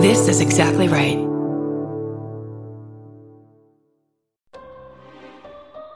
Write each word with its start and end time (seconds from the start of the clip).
This 0.00 0.28
is 0.28 0.40
exactly 0.40 0.88
right. 0.88 1.18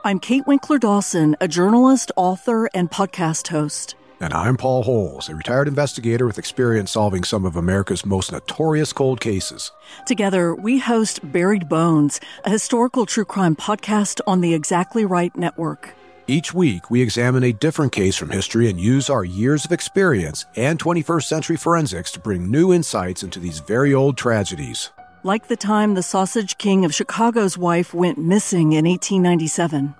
I'm 0.04 0.18
Kate 0.18 0.46
Winkler 0.46 0.78
Dawson, 0.78 1.36
a 1.40 1.48
journalist, 1.48 2.12
author, 2.14 2.68
and 2.74 2.90
podcast 2.90 3.48
host. 3.48 3.94
And 4.20 4.34
I'm 4.34 4.58
Paul 4.58 4.82
Holes, 4.82 5.30
a 5.30 5.34
retired 5.34 5.68
investigator 5.68 6.26
with 6.26 6.38
experience 6.38 6.90
solving 6.90 7.24
some 7.24 7.46
of 7.46 7.56
America's 7.56 8.04
most 8.04 8.30
notorious 8.30 8.92
cold 8.92 9.22
cases. 9.22 9.72
Together, 10.04 10.54
we 10.54 10.80
host 10.80 11.32
Buried 11.32 11.70
Bones, 11.70 12.20
a 12.44 12.50
historical 12.50 13.06
true 13.06 13.24
crime 13.24 13.56
podcast 13.56 14.20
on 14.26 14.42
the 14.42 14.52
Exactly 14.52 15.06
Right 15.06 15.34
Network. 15.34 15.94
Each 16.26 16.54
week, 16.54 16.90
we 16.90 17.02
examine 17.02 17.44
a 17.44 17.52
different 17.52 17.92
case 17.92 18.16
from 18.16 18.30
history 18.30 18.70
and 18.70 18.80
use 18.80 19.10
our 19.10 19.26
years 19.26 19.66
of 19.66 19.72
experience 19.72 20.46
and 20.56 20.78
21st 20.78 21.24
century 21.24 21.56
forensics 21.56 22.10
to 22.12 22.20
bring 22.20 22.50
new 22.50 22.72
insights 22.72 23.22
into 23.22 23.38
these 23.38 23.58
very 23.58 23.92
old 23.92 24.16
tragedies. 24.16 24.90
Like 25.22 25.48
the 25.48 25.56
time 25.56 25.92
the 25.92 26.02
Sausage 26.02 26.56
King 26.56 26.86
of 26.86 26.94
Chicago's 26.94 27.58
wife 27.58 27.92
went 27.92 28.16
missing 28.16 28.72
in 28.72 28.86
1897. 28.86 29.94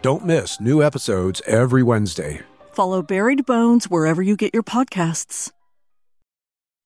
Don't 0.00 0.24
miss 0.24 0.60
new 0.60 0.82
episodes 0.82 1.42
every 1.46 1.82
Wednesday. 1.82 2.40
Follow 2.72 3.02
Buried 3.02 3.44
Bones 3.44 3.90
wherever 3.90 4.22
you 4.22 4.34
get 4.34 4.54
your 4.54 4.62
podcasts. 4.62 5.52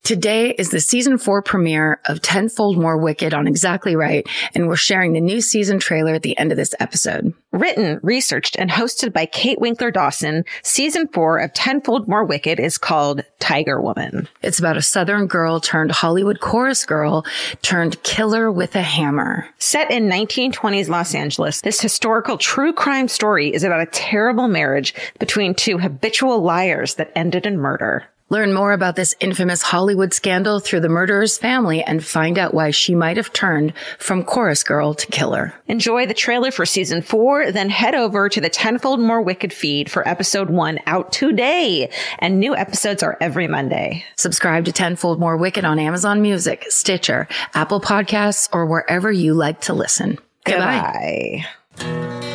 Today 0.02 0.50
is 0.52 0.70
the 0.70 0.80
season 0.80 1.18
four 1.18 1.42
premiere 1.42 2.00
of 2.06 2.22
Tenfold 2.22 2.78
More 2.78 2.96
Wicked 2.96 3.34
on 3.34 3.46
Exactly 3.46 3.94
Right, 3.94 4.26
and 4.54 4.66
we're 4.66 4.74
sharing 4.74 5.12
the 5.12 5.20
new 5.20 5.40
season 5.42 5.78
trailer 5.78 6.14
at 6.14 6.22
the 6.22 6.36
end 6.38 6.50
of 6.50 6.56
this 6.56 6.74
episode. 6.80 7.34
Written, 7.52 8.00
researched, 8.02 8.56
and 8.58 8.70
hosted 8.70 9.12
by 9.12 9.26
Kate 9.26 9.60
Winkler 9.60 9.90
Dawson, 9.90 10.44
season 10.62 11.06
four 11.08 11.38
of 11.38 11.52
Tenfold 11.52 12.08
More 12.08 12.24
Wicked 12.24 12.58
is 12.58 12.78
called 12.78 13.22
Tiger 13.40 13.80
Woman. 13.80 14.26
It's 14.42 14.58
about 14.58 14.78
a 14.78 14.82
Southern 14.82 15.26
girl 15.26 15.60
turned 15.60 15.92
Hollywood 15.92 16.40
chorus 16.40 16.86
girl 16.86 17.24
turned 17.60 18.02
killer 18.02 18.50
with 18.50 18.74
a 18.74 18.82
hammer. 18.82 19.48
Set 19.58 19.90
in 19.90 20.08
1920s 20.08 20.88
Los 20.88 21.14
Angeles, 21.14 21.60
this 21.60 21.80
historical 21.80 22.38
true 22.38 22.72
crime 22.72 23.06
story 23.06 23.52
is 23.52 23.64
about 23.64 23.82
a 23.82 23.86
terrible 23.86 24.48
marriage 24.48 24.94
between 25.18 25.54
two 25.54 25.78
habitual 25.78 26.40
liars 26.40 26.94
that 26.94 27.12
ended 27.14 27.44
in 27.44 27.58
murder. 27.58 28.08
Learn 28.30 28.54
more 28.54 28.72
about 28.72 28.94
this 28.94 29.14
infamous 29.18 29.60
Hollywood 29.60 30.14
scandal 30.14 30.60
through 30.60 30.80
the 30.80 30.88
murderer's 30.88 31.36
family 31.36 31.82
and 31.82 32.04
find 32.04 32.38
out 32.38 32.54
why 32.54 32.70
she 32.70 32.94
might 32.94 33.16
have 33.16 33.32
turned 33.32 33.72
from 33.98 34.24
chorus 34.24 34.62
girl 34.62 34.94
to 34.94 35.06
killer. 35.08 35.52
Enjoy 35.66 36.06
the 36.06 36.14
trailer 36.14 36.52
for 36.52 36.64
season 36.64 37.02
four, 37.02 37.50
then 37.50 37.68
head 37.68 37.96
over 37.96 38.28
to 38.28 38.40
the 38.40 38.48
Tenfold 38.48 39.00
More 39.00 39.20
Wicked 39.20 39.52
feed 39.52 39.90
for 39.90 40.06
episode 40.08 40.48
one 40.48 40.78
out 40.86 41.12
today. 41.12 41.90
And 42.20 42.38
new 42.38 42.54
episodes 42.54 43.02
are 43.02 43.18
every 43.20 43.48
Monday. 43.48 44.04
Subscribe 44.14 44.64
to 44.66 44.72
Tenfold 44.72 45.18
More 45.18 45.36
Wicked 45.36 45.64
on 45.64 45.80
Amazon 45.80 46.22
Music, 46.22 46.66
Stitcher, 46.68 47.26
Apple 47.54 47.80
Podcasts, 47.80 48.48
or 48.52 48.64
wherever 48.66 49.10
you 49.10 49.34
like 49.34 49.60
to 49.62 49.74
listen. 49.74 50.18
Goodbye. 50.44 51.44
Goodbye. 51.76 52.29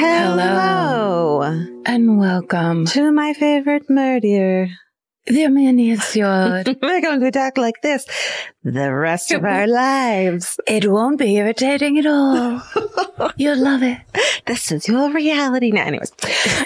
Hello. 0.00 1.42
And 1.84 2.18
welcome 2.20 2.86
to 2.86 3.10
my 3.10 3.34
favorite 3.34 3.90
murder. 3.90 4.68
The 5.26 5.48
miniature. 5.48 6.62
We're 6.82 7.00
going 7.00 7.18
to 7.18 7.32
talk 7.32 7.58
like 7.58 7.82
this 7.82 8.06
the 8.62 8.94
rest 8.94 9.32
of 9.32 9.42
our 9.44 9.66
lives. 9.66 10.60
It 10.68 10.88
won't 10.88 11.18
be 11.18 11.34
irritating 11.34 11.98
at 11.98 12.06
all. 12.06 12.62
You'll 13.36 13.58
love 13.58 13.82
it. 13.82 13.98
This 14.46 14.70
is 14.70 14.86
your 14.86 15.10
reality 15.12 15.72
now. 15.72 15.86
Anyways, 15.86 16.12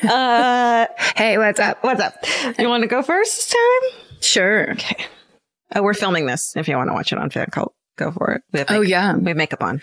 uh, 0.05 0.87
Hey, 1.17 1.39
what's 1.39 1.59
up? 1.59 1.83
what's 1.83 2.03
up? 2.03 2.13
You 2.59 2.69
want 2.69 2.83
to 2.83 2.87
go 2.89 3.03
first 3.03 3.35
this 3.35 3.49
time? 3.49 4.01
Sure. 4.21 4.73
Okay. 4.73 5.07
Oh, 5.75 5.83
we're 5.83 5.95
filming 5.95 6.27
this. 6.27 6.53
If 6.55 6.69
you 6.69 6.77
want 6.77 6.91
to 6.91 6.95
watch 6.95 7.13
it 7.15 7.19
on 7.19 7.31
Fan 7.31 7.47
Cult, 7.51 7.75
go 7.97 8.11
for 8.13 8.33
it. 8.33 8.43
We 8.53 8.59
have 8.59 8.71
Oh, 8.71 8.83
yeah. 8.83 9.17
We 9.17 9.29
have 9.29 9.39
makeup 9.39 9.63
on. 9.63 9.81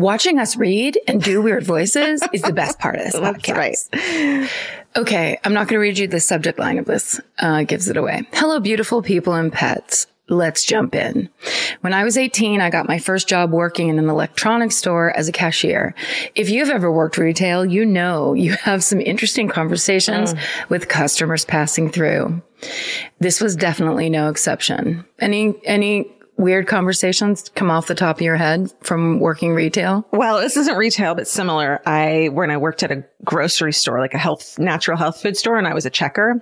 Watching 0.00 0.38
us 0.38 0.56
read 0.56 0.98
and 1.06 1.22
do 1.22 1.42
weird 1.42 1.62
voices 1.62 2.22
is 2.32 2.40
the 2.40 2.54
best 2.54 2.78
part 2.78 2.96
of 2.96 3.04
this 3.04 3.12
That's 3.20 3.38
podcast. 3.42 3.92
right. 3.92 4.50
Okay, 4.96 5.38
I'm 5.44 5.52
not 5.52 5.68
going 5.68 5.74
to 5.74 5.78
read 5.78 5.98
you 5.98 6.08
the 6.08 6.20
subject 6.20 6.58
line 6.58 6.78
of 6.78 6.86
this. 6.86 7.20
Uh, 7.38 7.64
gives 7.64 7.86
it 7.86 7.98
away. 7.98 8.26
Hello, 8.32 8.60
beautiful 8.60 9.02
people 9.02 9.34
and 9.34 9.52
pets. 9.52 10.06
Let's 10.30 10.64
jump 10.64 10.94
in. 10.94 11.28
When 11.82 11.92
I 11.92 12.02
was 12.04 12.16
18, 12.16 12.62
I 12.62 12.70
got 12.70 12.88
my 12.88 12.98
first 12.98 13.28
job 13.28 13.50
working 13.50 13.88
in 13.88 13.98
an 13.98 14.08
electronics 14.08 14.76
store 14.76 15.14
as 15.14 15.28
a 15.28 15.32
cashier. 15.32 15.94
If 16.34 16.48
you've 16.48 16.70
ever 16.70 16.90
worked 16.90 17.18
retail, 17.18 17.66
you 17.66 17.84
know 17.84 18.32
you 18.32 18.52
have 18.52 18.82
some 18.82 19.02
interesting 19.02 19.48
conversations 19.48 20.34
with 20.70 20.88
customers 20.88 21.44
passing 21.44 21.90
through. 21.90 22.40
This 23.18 23.38
was 23.40 23.54
definitely 23.54 24.08
no 24.08 24.30
exception. 24.30 25.04
Any, 25.18 25.54
any 25.64 26.10
weird 26.40 26.66
conversations 26.66 27.50
come 27.54 27.70
off 27.70 27.86
the 27.86 27.94
top 27.94 28.16
of 28.16 28.22
your 28.22 28.36
head 28.36 28.72
from 28.80 29.20
working 29.20 29.52
retail? 29.52 30.06
Well, 30.10 30.40
this 30.40 30.56
isn't 30.56 30.76
retail, 30.76 31.14
but 31.14 31.28
similar. 31.28 31.80
I, 31.86 32.30
when 32.32 32.50
I 32.50 32.56
worked 32.56 32.82
at 32.82 32.90
a 32.90 33.04
grocery 33.24 33.72
store, 33.72 33.98
like 34.00 34.14
a 34.14 34.18
health, 34.18 34.58
natural 34.58 34.96
health 34.96 35.20
food 35.20 35.36
store, 35.36 35.56
and 35.56 35.66
I 35.66 35.74
was 35.74 35.86
a 35.86 35.90
checker, 35.90 36.40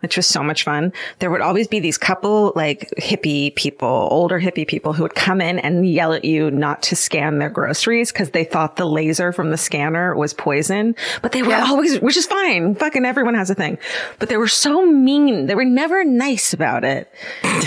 which 0.00 0.16
was 0.16 0.26
so 0.26 0.42
much 0.42 0.64
fun. 0.64 0.92
There 1.18 1.30
would 1.30 1.40
always 1.40 1.66
be 1.68 1.80
these 1.80 1.98
couple 1.98 2.52
like 2.54 2.90
hippie 2.98 3.54
people, 3.54 4.08
older 4.10 4.40
hippie 4.40 4.66
people 4.66 4.92
who 4.92 5.02
would 5.02 5.14
come 5.14 5.40
in 5.40 5.58
and 5.58 5.88
yell 5.88 6.12
at 6.12 6.24
you 6.24 6.50
not 6.50 6.82
to 6.84 6.96
scan 6.96 7.38
their 7.38 7.50
groceries 7.50 8.12
because 8.12 8.30
they 8.30 8.44
thought 8.44 8.76
the 8.76 8.86
laser 8.86 9.32
from 9.32 9.50
the 9.50 9.56
scanner 9.58 10.14
was 10.14 10.32
poison. 10.34 10.94
But 11.22 11.32
they 11.32 11.42
were 11.42 11.50
Yeah. 11.50 11.64
always, 11.68 11.98
which 12.00 12.16
is 12.16 12.26
fine. 12.26 12.74
Fucking 12.76 13.04
everyone 13.04 13.34
has 13.34 13.50
a 13.50 13.54
thing. 13.54 13.78
But 14.18 14.28
they 14.28 14.36
were 14.36 14.48
so 14.48 14.86
mean. 14.86 15.46
They 15.46 15.54
were 15.54 15.64
never 15.64 16.04
nice 16.04 16.52
about 16.52 16.84
it. 16.84 17.12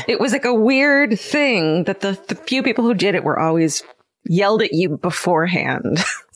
it 0.07 0.19
was 0.19 0.31
like 0.31 0.45
a 0.45 0.53
weird 0.53 1.19
thing 1.19 1.83
that 1.85 2.01
the, 2.01 2.17
the 2.27 2.35
few 2.35 2.63
people 2.63 2.83
who 2.83 2.93
did 2.93 3.15
it 3.15 3.23
were 3.23 3.39
always 3.39 3.83
yelled 4.25 4.61
at 4.61 4.73
you 4.73 4.97
beforehand. 4.97 5.99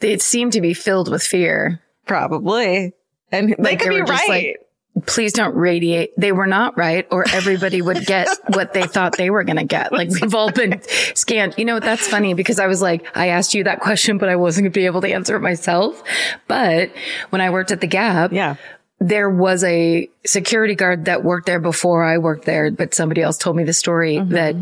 They 0.00 0.18
seem 0.18 0.50
to 0.50 0.60
be 0.60 0.74
filled 0.74 1.10
with 1.10 1.22
fear. 1.22 1.80
Probably. 2.06 2.92
And 3.30 3.50
they 3.50 3.54
Like, 3.58 3.80
could 3.80 3.90
they 3.92 4.00
be 4.00 4.06
just 4.06 4.28
right. 4.28 4.56
like, 4.96 5.06
please 5.06 5.32
don't 5.32 5.54
radiate. 5.54 6.10
They 6.16 6.32
were 6.32 6.46
not 6.46 6.76
right, 6.76 7.06
or 7.12 7.24
everybody 7.32 7.80
would 7.82 8.04
get 8.06 8.28
what 8.48 8.72
they 8.72 8.82
thought 8.84 9.16
they 9.16 9.30
were 9.30 9.44
going 9.44 9.58
to 9.58 9.64
get. 9.64 9.92
Like 9.92 10.08
we've 10.10 10.34
all 10.34 10.50
been 10.50 10.80
scanned. 11.14 11.54
You 11.56 11.64
know, 11.66 11.78
that's 11.78 12.08
funny 12.08 12.34
because 12.34 12.58
I 12.58 12.66
was 12.66 12.82
like, 12.82 13.06
I 13.16 13.28
asked 13.28 13.54
you 13.54 13.64
that 13.64 13.80
question, 13.80 14.18
but 14.18 14.28
I 14.28 14.36
wasn't 14.36 14.64
going 14.64 14.72
to 14.72 14.80
be 14.80 14.86
able 14.86 15.02
to 15.02 15.12
answer 15.12 15.36
it 15.36 15.40
myself. 15.40 16.02
But 16.48 16.90
when 17.30 17.40
I 17.40 17.50
worked 17.50 17.70
at 17.70 17.80
the 17.80 17.86
Gap, 17.86 18.32
yeah. 18.32 18.56
there 18.98 19.30
was 19.30 19.62
a 19.62 20.08
security 20.26 20.74
guard 20.74 21.04
that 21.04 21.22
worked 21.22 21.46
there 21.46 21.60
before 21.60 22.02
I 22.02 22.18
worked 22.18 22.44
there, 22.46 22.70
but 22.72 22.92
somebody 22.94 23.22
else 23.22 23.38
told 23.38 23.54
me 23.56 23.62
the 23.64 23.72
story 23.74 24.16
Mm-hmm. 24.16 24.32
that 24.32 24.56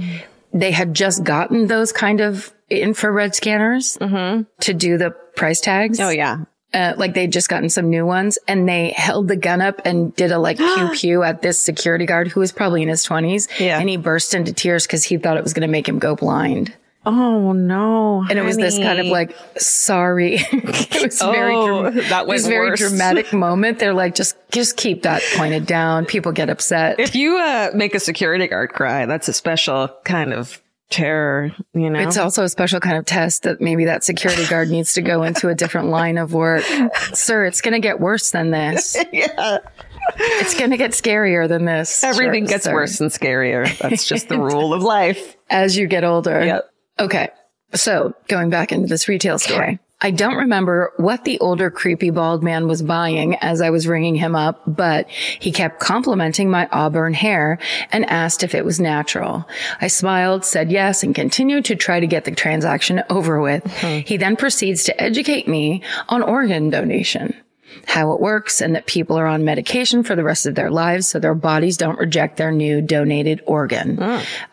they 0.53 0.71
had 0.73 0.93
just 0.95 1.23
gotten 1.23 1.67
those 1.67 1.93
kind 1.93 2.21
of 2.21 2.53
infrared 2.71 3.35
scanners 3.35 3.97
to 3.99 4.75
do 4.75 4.99
the 4.99 5.11
price 5.37 5.61
tags. 5.61 5.99
Mm-hmm. 5.99 6.07
Oh, 6.09 6.11
yeah. 6.11 6.39
Uh, 6.75 6.93
like 6.97 7.15
they'd 7.15 7.33
just 7.33 7.49
gotten 7.49 7.71
some 7.71 7.89
new 7.89 8.05
ones 8.05 8.39
and 8.49 8.69
they 8.69 8.91
held 8.97 9.29
the 9.29 9.37
gun 9.37 9.63
up 9.63 9.81
and 9.87 10.15
did 10.17 10.33
a 10.33 10.39
like 10.39 10.59
pew 10.59 10.91
pew 10.93 11.23
at 11.23 11.41
this 11.41 11.59
security 11.61 12.05
guard 12.05 12.29
who 12.29 12.41
was 12.41 12.53
probably 12.53 12.83
in 12.83 12.89
his 12.89 13.03
twenties. 13.05 13.49
Yeah. 13.59 13.79
And 13.79 13.89
he 13.89 13.97
burst 13.97 14.35
into 14.35 14.53
tears 14.53 14.87
because 14.87 15.05
he 15.05 15.17
thought 15.17 15.37
it 15.37 15.43
was 15.45 15.53
going 15.55 15.67
to 15.67 15.73
make 15.73 15.89
him 15.89 15.99
go 15.99 16.17
blind. 16.17 16.75
Oh, 17.09 17.53
no. 17.53 18.27
And 18.29 18.37
it 18.37 18.43
was 18.43 18.57
this 18.57 18.77
kind 18.79 18.99
of 18.99 19.07
like, 19.07 19.35
sorry. 19.57 20.39
it 20.41 21.03
was 21.05 21.21
very, 21.23 21.55
Oh, 21.55 21.89
dram- 21.89 21.95
that 22.09 22.27
was 22.27 22.49
very 22.49 22.71
worse. 22.71 22.81
dramatic 22.81 23.33
moment. 23.33 23.79
They're 23.79 23.95
like, 23.95 24.17
just, 24.17 24.35
just 24.51 24.77
keep 24.77 25.03
that 25.05 25.23
pointed 25.37 25.67
down. 25.67 26.05
People 26.07 26.33
get 26.33 26.51
upset. 26.51 26.99
If 26.99 27.15
you 27.15 27.39
uh, 27.39 27.71
make 27.75 27.95
a 27.95 28.01
security 28.01 28.49
guard 28.49 28.73
cry, 28.73 29.07
that's 29.07 29.29
a 29.29 29.33
special 29.33 29.89
kind 30.05 30.33
of 30.33 30.61
terror, 30.91 31.53
you 31.75 31.91
know? 31.91 31.99
It's 32.01 32.17
also 32.17 32.45
a 32.45 32.49
special 32.49 32.81
kind 32.81 32.97
of 32.97 33.05
test 33.05 33.43
that 33.45 33.61
maybe 33.61 33.85
that 33.87 34.05
security 34.05 34.47
guard 34.47 34.69
needs 34.71 34.95
to 34.95 35.03
go 35.03 35.23
into 35.23 35.49
a 35.49 35.55
different 35.55 35.89
line 35.89 36.19
of 36.19 36.33
work. 36.33 36.65
Sir, 37.13 37.45
it's 37.45 37.61
going 37.61 37.75
to 37.75 37.81
get 37.81 38.01
worse 38.01 38.31
than 38.31 38.51
this. 38.51 38.97
yeah. 39.13 39.59
It's 40.19 40.55
going 40.57 40.71
to 40.71 40.77
get 40.77 40.93
scarier 40.93 41.49
than 41.49 41.65
this. 41.65 42.05
Everything 42.05 42.45
Sure, 42.45 42.51
gets 42.55 42.65
sir. 42.65 42.75
worse 42.75 43.01
and 43.01 43.11
scarier. 43.11 43.77
That's 43.79 44.07
just 44.07 44.29
the 44.29 44.39
rule 44.41 44.73
of 44.73 44.83
life. 44.83 45.37
as 45.51 45.77
you 45.77 45.87
get 45.89 46.05
older. 46.05 46.45
Yep. 46.45 46.71
Okay. 47.01 47.29
So 47.75 48.15
going 48.29 48.51
back 48.51 48.71
into 48.73 48.87
this 48.87 49.09
retail 49.09 49.39
story. 49.39 49.81
I 50.03 50.11
don't 50.11 50.37
remember 50.37 50.93
what 50.99 51.25
the 51.25 51.39
older 51.41 51.71
creepy 51.71 52.11
bald 52.11 52.43
man 52.45 52.69
was 52.69 52.83
buying 52.83 53.37
as 53.37 53.63
I 53.63 53.71
was 53.71 53.87
ringing 53.89 54.15
him 54.15 54.37
up, 54.37 54.61
but 54.67 55.09
he 55.09 55.51
kept 55.51 55.81
complimenting 55.81 56.51
my 56.51 56.69
auburn 56.71 57.15
hair 57.15 57.59
and 57.93 58.05
asked 58.05 58.43
if 58.43 58.55
it 58.55 58.65
was 58.65 58.79
natural. 58.79 59.49
I 59.81 59.87
smiled, 59.87 60.45
said 60.45 60.71
yes, 60.71 61.03
and 61.03 61.15
continued 61.15 61.65
to 61.67 61.77
try 61.77 61.99
to 61.99 62.07
get 62.07 62.27
the 62.27 62.31
transaction 62.31 63.03
over 63.09 63.41
with. 63.41 63.65
Hmm. 63.81 64.01
He 64.01 64.19
then 64.19 64.37
proceeds 64.37 64.85
to 64.85 65.03
educate 65.03 65.49
me 65.49 65.83
on 66.11 66.23
organ 66.23 66.69
donation. 66.69 67.35
How 67.87 68.13
it 68.13 68.21
works, 68.21 68.61
and 68.61 68.75
that 68.75 68.87
people 68.87 69.17
are 69.19 69.27
on 69.27 69.45
medication 69.45 70.03
for 70.03 70.17
the 70.17 70.25
rest 70.25 70.47
of 70.47 70.55
their 70.55 70.71
lives 70.71 71.07
so 71.09 71.19
their 71.19 71.35
bodies 71.35 71.77
don't 71.77 71.99
reject 71.99 72.37
their 72.37 72.53
new 72.53 72.81
donated 72.81 73.43
organ. 73.47 73.97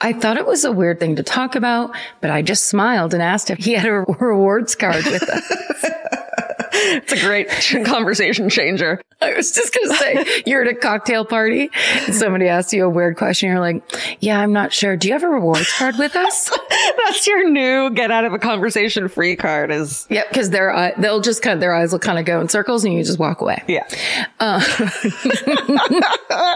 I 0.01 0.13
thought 0.13 0.37
it 0.37 0.45
was 0.45 0.65
a 0.65 0.71
weird 0.71 0.99
thing 0.99 1.15
to 1.17 1.23
talk 1.23 1.55
about, 1.55 1.95
but 2.21 2.29
I 2.29 2.41
just 2.41 2.65
smiled 2.65 3.13
and 3.13 3.23
asked 3.23 3.49
if 3.49 3.59
he 3.59 3.73
had 3.73 3.85
a 3.85 3.91
rewards 4.19 4.75
card 4.75 5.05
with 5.05 5.23
us. 5.23 5.85
It's 6.93 7.13
a 7.13 7.19
great 7.19 7.49
conversation 7.85 8.49
changer. 8.49 9.01
I 9.21 9.33
was 9.33 9.51
just 9.51 9.73
going 9.73 9.89
to 9.89 9.95
say, 9.95 10.43
you're 10.45 10.61
at 10.61 10.67
a 10.67 10.75
cocktail 10.75 11.25
party 11.25 11.69
and 12.05 12.13
somebody 12.13 12.47
asks 12.47 12.73
you 12.73 12.85
a 12.85 12.89
weird 12.89 13.17
question. 13.17 13.49
You're 13.49 13.59
like, 13.59 13.83
yeah, 14.19 14.39
I'm 14.39 14.53
not 14.53 14.73
sure. 14.73 14.95
Do 14.97 15.07
you 15.07 15.13
have 15.13 15.23
a 15.23 15.27
rewards 15.27 15.71
card 15.73 15.97
with 15.97 16.15
us? 16.15 16.49
That's 16.69 17.25
your 17.27 17.49
new 17.49 17.89
get 17.91 18.11
out 18.11 18.25
of 18.25 18.33
a 18.33 18.39
conversation 18.39 19.07
free 19.07 19.35
card 19.35 19.71
is. 19.71 20.07
Yep. 20.09 20.33
Cause 20.33 20.49
their, 20.49 20.75
eye, 20.75 20.93
they'll 20.97 21.21
just 21.21 21.41
kind 21.41 21.55
of, 21.55 21.59
their 21.61 21.73
eyes 21.73 21.91
will 21.91 21.99
kind 21.99 22.19
of 22.19 22.25
go 22.25 22.41
in 22.41 22.49
circles 22.49 22.83
and 22.83 22.93
you 22.93 23.03
just 23.03 23.19
walk 23.19 23.41
away. 23.41 23.63
Yeah. 23.67 23.87
Uh, 24.39 24.61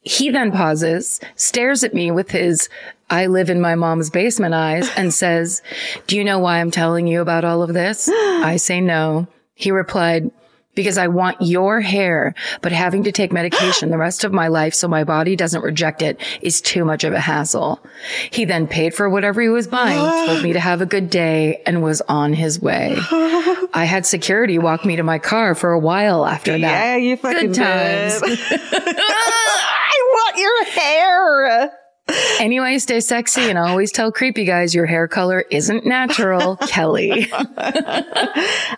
he 0.00 0.30
then 0.30 0.52
pauses, 0.52 1.20
stares 1.34 1.84
at 1.84 1.94
me 1.94 2.10
with 2.10 2.30
his 2.30 2.68
I 3.10 3.26
live 3.26 3.48
in 3.48 3.60
my 3.60 3.74
mom's 3.74 4.10
basement 4.10 4.54
eyes 4.54 4.90
and 4.96 5.12
says, 5.14 5.62
do 6.06 6.16
you 6.16 6.24
know 6.24 6.38
why 6.38 6.60
I'm 6.60 6.70
telling 6.70 7.06
you 7.06 7.22
about 7.22 7.44
all 7.44 7.62
of 7.62 7.72
this? 7.72 8.08
I 8.08 8.56
say 8.56 8.80
no. 8.80 9.26
He 9.58 9.72
replied, 9.72 10.30
because 10.76 10.96
I 10.96 11.08
want 11.08 11.38
your 11.40 11.80
hair, 11.80 12.36
but 12.62 12.70
having 12.70 13.02
to 13.02 13.10
take 13.10 13.32
medication 13.32 13.90
the 13.90 13.98
rest 13.98 14.22
of 14.22 14.32
my 14.32 14.46
life 14.46 14.72
so 14.72 14.86
my 14.86 15.02
body 15.02 15.34
doesn't 15.34 15.62
reject 15.62 16.00
it 16.02 16.20
is 16.40 16.60
too 16.60 16.84
much 16.84 17.02
of 17.02 17.12
a 17.12 17.18
hassle. 17.18 17.84
He 18.30 18.44
then 18.44 18.68
paid 18.68 18.94
for 18.94 19.10
whatever 19.10 19.42
he 19.42 19.48
was 19.48 19.66
buying, 19.66 19.98
told 20.28 20.44
me 20.44 20.52
to 20.52 20.60
have 20.60 20.80
a 20.80 20.86
good 20.86 21.10
day 21.10 21.60
and 21.66 21.82
was 21.82 22.00
on 22.02 22.32
his 22.32 22.60
way. 22.62 22.94
I 23.10 23.88
had 23.90 24.06
security 24.06 24.60
walk 24.60 24.84
me 24.84 24.94
to 24.94 25.02
my 25.02 25.18
car 25.18 25.56
for 25.56 25.72
a 25.72 25.80
while 25.80 26.24
after 26.24 26.52
that. 26.52 26.60
Yeah, 26.60 26.96
you 26.96 27.16
fucking 27.16 27.48
Good 27.48 27.56
times. 27.56 28.22
I 28.22 30.12
want 30.12 30.38
your 30.38 30.64
hair. 30.66 31.72
Anyway, 32.40 32.78
stay 32.78 33.00
sexy 33.00 33.42
and 33.42 33.58
always 33.58 33.92
tell 33.92 34.10
creepy 34.12 34.44
guys 34.44 34.74
your 34.74 34.86
hair 34.86 35.08
color 35.08 35.44
isn't 35.50 35.84
natural, 35.84 36.56
Kelly. 36.56 37.28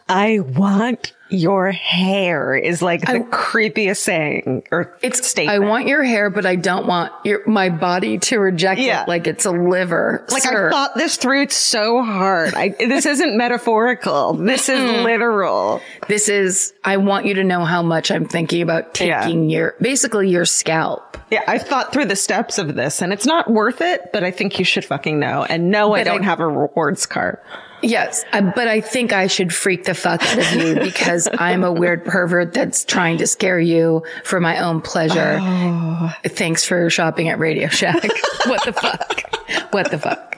I 0.09 0.41
want 0.41 1.13
your 1.31 1.71
hair 1.71 2.55
is 2.55 2.83
like 2.83 3.01
the 3.03 3.21
creepiest 3.31 3.99
saying 3.99 4.65
or 4.71 4.97
It's 5.03 5.27
statement. 5.27 5.55
I 5.63 5.67
want 5.67 5.87
your 5.87 6.03
hair, 6.03 6.31
but 6.31 6.47
I 6.47 6.57
don't 6.57 6.87
want 6.87 7.13
your 7.25 7.47
my 7.47 7.69
body 7.71 8.19
to 8.19 8.39
reject 8.39 8.81
Yeah. 8.81 9.03
it 9.03 9.09
like 9.09 9.27
it's 9.27 9.45
a 9.45 9.51
liver. 9.51 10.25
like 10.31 10.43
Sir, 10.43 10.69
I 10.69 10.71
thought 10.71 10.95
this 10.97 11.17
through 11.17 11.49
so 11.51 12.03
hard. 12.03 12.55
I, 12.55 12.71
this 12.71 13.07
isn't 13.07 13.37
metaphorical. 13.37 14.35
This 14.35 14.69
is 14.69 14.81
literal. 15.05 15.81
this 16.09 16.29
is 16.29 16.73
I 16.85 16.97
want 16.97 17.27
you 17.27 17.35
to 17.35 17.45
know 17.45 17.65
how 17.65 17.83
much 17.83 18.11
I'm 18.11 18.27
thinking 18.27 18.63
about 18.63 19.01
Yeah. 19.01 19.23
taking 19.23 19.49
your 19.51 19.75
basically 19.81 20.29
your 20.29 20.45
scalp. 20.45 21.17
Yeah, 21.31 21.45
I've 21.47 21.63
thought 21.63 21.93
through 21.93 22.07
the 22.07 22.17
steps 22.17 22.59
of 22.59 22.75
this 22.75 23.03
and 23.03 23.13
it's 23.13 23.27
not 23.27 23.49
worth 23.49 23.81
it, 23.81 24.11
but 24.13 24.25
I 24.25 24.33
think 24.33 24.59
you 24.59 24.65
should 24.65 24.85
fucking 24.85 25.19
know. 25.21 25.45
And 25.49 25.71
no, 25.71 25.91
But 25.91 26.01
I- 26.01 26.05
don't 26.05 26.25
have 26.25 26.41
a 26.41 26.47
rewards 26.49 27.07
card. 27.07 27.39
Yes, 27.83 28.25
but 28.33 28.69
I 28.69 28.81
think 28.81 29.13
I 29.13 29.27
should 29.27 29.55
freak 29.55 29.85
the 29.85 29.95
fuck 29.95 30.23
out 30.23 30.39
of 30.39 30.53
you 30.53 30.75
because 30.81 31.29
I'm 31.33 31.65
a 31.65 31.73
weird 31.73 32.05
pervert 32.05 32.53
that's 32.53 32.85
trying 32.85 33.19
to 33.19 33.27
scare 33.27 33.61
you 33.61 34.05
for 34.25 34.41
my 34.41 34.61
own 34.61 34.81
pleasure. 34.81 35.39
Oh. 35.41 36.13
Thanks 36.25 36.65
for 36.65 36.91
shopping 36.91 37.29
at 37.29 37.39
Radio 37.39 37.69
Shack. 37.69 38.03
what 38.47 38.65
the 38.65 38.73
fuck? 38.73 39.73
What 39.73 39.91
the 39.91 39.99
fuck? 39.99 40.35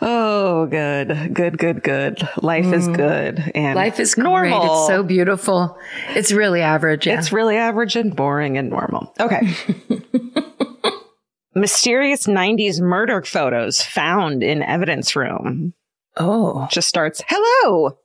Oh, 0.00 0.66
good, 0.66 1.34
good, 1.34 1.58
good, 1.58 1.82
good. 1.82 2.28
Life 2.42 2.72
is 2.72 2.88
mm. 2.88 2.96
good 2.96 3.52
and 3.54 3.76
Life 3.76 4.00
is 4.00 4.14
great. 4.14 4.24
normal. 4.24 4.64
It's 4.64 4.88
so 4.88 5.02
beautiful. 5.02 5.78
It's 6.10 6.32
really 6.32 6.60
average. 6.60 7.06
Yeah. 7.06 7.18
It's 7.18 7.32
really 7.32 7.56
average 7.56 7.96
and 7.96 8.14
boring 8.14 8.58
and 8.58 8.70
normal. 8.70 9.14
Okay. 9.20 9.54
Mysterious 11.54 12.26
90s 12.26 12.80
murder 12.80 13.22
photos 13.22 13.82
found 13.82 14.42
in 14.42 14.62
evidence 14.62 15.14
room. 15.14 15.74
Oh. 16.16 16.68
Just 16.70 16.88
starts, 16.88 17.22
hello. 17.26 17.96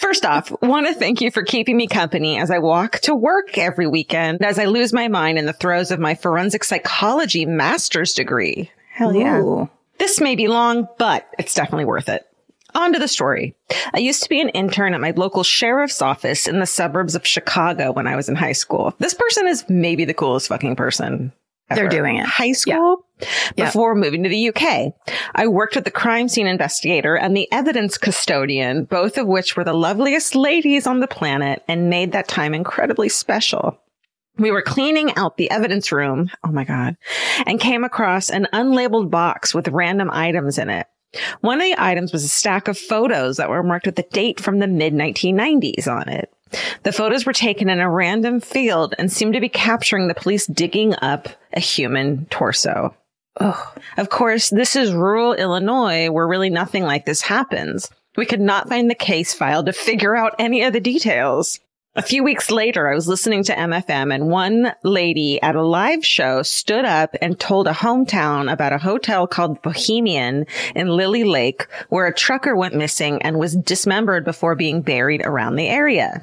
First 0.00 0.24
off, 0.24 0.50
want 0.62 0.86
to 0.86 0.94
thank 0.94 1.20
you 1.20 1.30
for 1.30 1.42
keeping 1.42 1.76
me 1.76 1.86
company 1.86 2.38
as 2.38 2.50
I 2.50 2.58
walk 2.58 3.00
to 3.00 3.14
work 3.14 3.58
every 3.58 3.86
weekend 3.86 4.42
as 4.42 4.58
I 4.58 4.64
lose 4.64 4.92
my 4.92 5.08
mind 5.08 5.38
in 5.38 5.44
the 5.44 5.52
throes 5.52 5.90
of 5.90 6.00
my 6.00 6.14
forensic 6.14 6.64
psychology 6.64 7.44
master's 7.44 8.14
degree. 8.14 8.70
Hell 8.92 9.14
yeah. 9.14 9.40
Ooh. 9.40 9.68
This 9.98 10.20
may 10.20 10.34
be 10.34 10.48
long, 10.48 10.88
but 10.96 11.28
it's 11.38 11.54
definitely 11.54 11.84
worth 11.84 12.08
it. 12.08 12.26
On 12.74 12.92
to 12.92 12.98
the 12.98 13.08
story. 13.08 13.54
I 13.92 13.98
used 13.98 14.22
to 14.22 14.28
be 14.28 14.40
an 14.40 14.50
intern 14.50 14.94
at 14.94 15.00
my 15.00 15.10
local 15.10 15.42
sheriff's 15.42 16.00
office 16.00 16.46
in 16.46 16.60
the 16.60 16.66
suburbs 16.66 17.14
of 17.14 17.26
Chicago 17.26 17.92
when 17.92 18.06
I 18.06 18.14
was 18.14 18.28
in 18.28 18.36
high 18.36 18.52
school. 18.52 18.94
This 18.98 19.14
person 19.14 19.46
is 19.46 19.64
maybe 19.68 20.04
the 20.04 20.14
coolest 20.14 20.48
fucking 20.48 20.76
person. 20.76 21.32
They're 21.74 21.88
doing 21.88 22.16
it. 22.16 22.26
High 22.26 22.52
school 22.52 22.74
Yeah. 22.74 23.07
Before 23.56 23.94
moving 23.94 24.22
to 24.22 24.28
the 24.28 24.48
UK. 24.48 24.94
I 25.34 25.46
worked 25.46 25.74
with 25.74 25.84
the 25.84 25.90
crime 25.90 26.28
scene 26.28 26.46
investigator 26.46 27.16
and 27.16 27.36
the 27.36 27.50
evidence 27.52 27.98
custodian, 27.98 28.84
both 28.84 29.18
of 29.18 29.26
which 29.26 29.56
were 29.56 29.64
the 29.64 29.74
loveliest 29.74 30.34
ladies 30.34 30.86
on 30.86 31.00
the 31.00 31.08
planet 31.08 31.62
and 31.68 31.90
made 31.90 32.12
that 32.12 32.28
time 32.28 32.54
incredibly 32.54 33.08
special. 33.08 33.78
We 34.38 34.52
were 34.52 34.62
cleaning 34.62 35.14
out 35.16 35.36
the 35.36 35.50
evidence 35.50 35.90
room. 35.90 36.30
Oh 36.44 36.52
my 36.52 36.64
God. 36.64 36.96
And 37.44 37.58
came 37.60 37.82
across 37.82 38.30
an 38.30 38.46
unlabeled 38.52 39.10
box 39.10 39.52
with 39.52 39.68
random 39.68 40.10
items 40.12 40.58
in 40.58 40.70
it. 40.70 40.86
One 41.40 41.60
of 41.60 41.64
the 41.64 41.74
items 41.78 42.12
was 42.12 42.24
a 42.24 42.28
stack 42.28 42.68
of 42.68 42.78
photos 42.78 43.38
that 43.38 43.48
were 43.48 43.62
marked 43.62 43.86
with 43.86 43.98
a 43.98 44.02
date 44.02 44.38
from 44.38 44.58
the 44.58 44.66
mid 44.66 44.92
1990s 44.92 45.88
on 45.88 46.08
it. 46.08 46.32
The 46.82 46.92
photos 46.92 47.26
were 47.26 47.32
taken 47.32 47.68
in 47.68 47.80
a 47.80 47.90
random 47.90 48.40
field 48.40 48.94
and 48.98 49.10
seemed 49.10 49.34
to 49.34 49.40
be 49.40 49.48
capturing 49.48 50.08
the 50.08 50.14
police 50.14 50.46
digging 50.46 50.94
up 51.02 51.28
a 51.52 51.60
human 51.60 52.26
torso. 52.26 52.94
Of 53.38 54.10
course, 54.10 54.50
this 54.50 54.76
is 54.76 54.92
rural 54.92 55.34
Illinois 55.34 56.10
where 56.10 56.26
really 56.26 56.50
nothing 56.50 56.84
like 56.84 57.06
this 57.06 57.22
happens. 57.22 57.90
We 58.16 58.26
could 58.26 58.40
not 58.40 58.68
find 58.68 58.90
the 58.90 58.94
case 58.94 59.32
file 59.34 59.64
to 59.64 59.72
figure 59.72 60.16
out 60.16 60.34
any 60.38 60.62
of 60.62 60.72
the 60.72 60.80
details. 60.80 61.60
A 61.96 62.02
few 62.02 62.22
weeks 62.22 62.50
later, 62.50 62.88
I 62.88 62.94
was 62.94 63.08
listening 63.08 63.42
to 63.44 63.54
MFM 63.54 64.14
and 64.14 64.28
one 64.28 64.72
lady 64.84 65.42
at 65.42 65.56
a 65.56 65.62
live 65.62 66.06
show 66.06 66.42
stood 66.42 66.84
up 66.84 67.16
and 67.20 67.40
told 67.40 67.66
a 67.66 67.72
hometown 67.72 68.52
about 68.52 68.72
a 68.72 68.78
hotel 68.78 69.26
called 69.26 69.62
Bohemian 69.62 70.46
in 70.76 70.88
Lily 70.88 71.24
Lake 71.24 71.66
where 71.88 72.06
a 72.06 72.14
trucker 72.14 72.54
went 72.54 72.76
missing 72.76 73.20
and 73.22 73.38
was 73.38 73.56
dismembered 73.56 74.24
before 74.24 74.54
being 74.54 74.80
buried 74.80 75.22
around 75.24 75.56
the 75.56 75.66
area. 75.66 76.22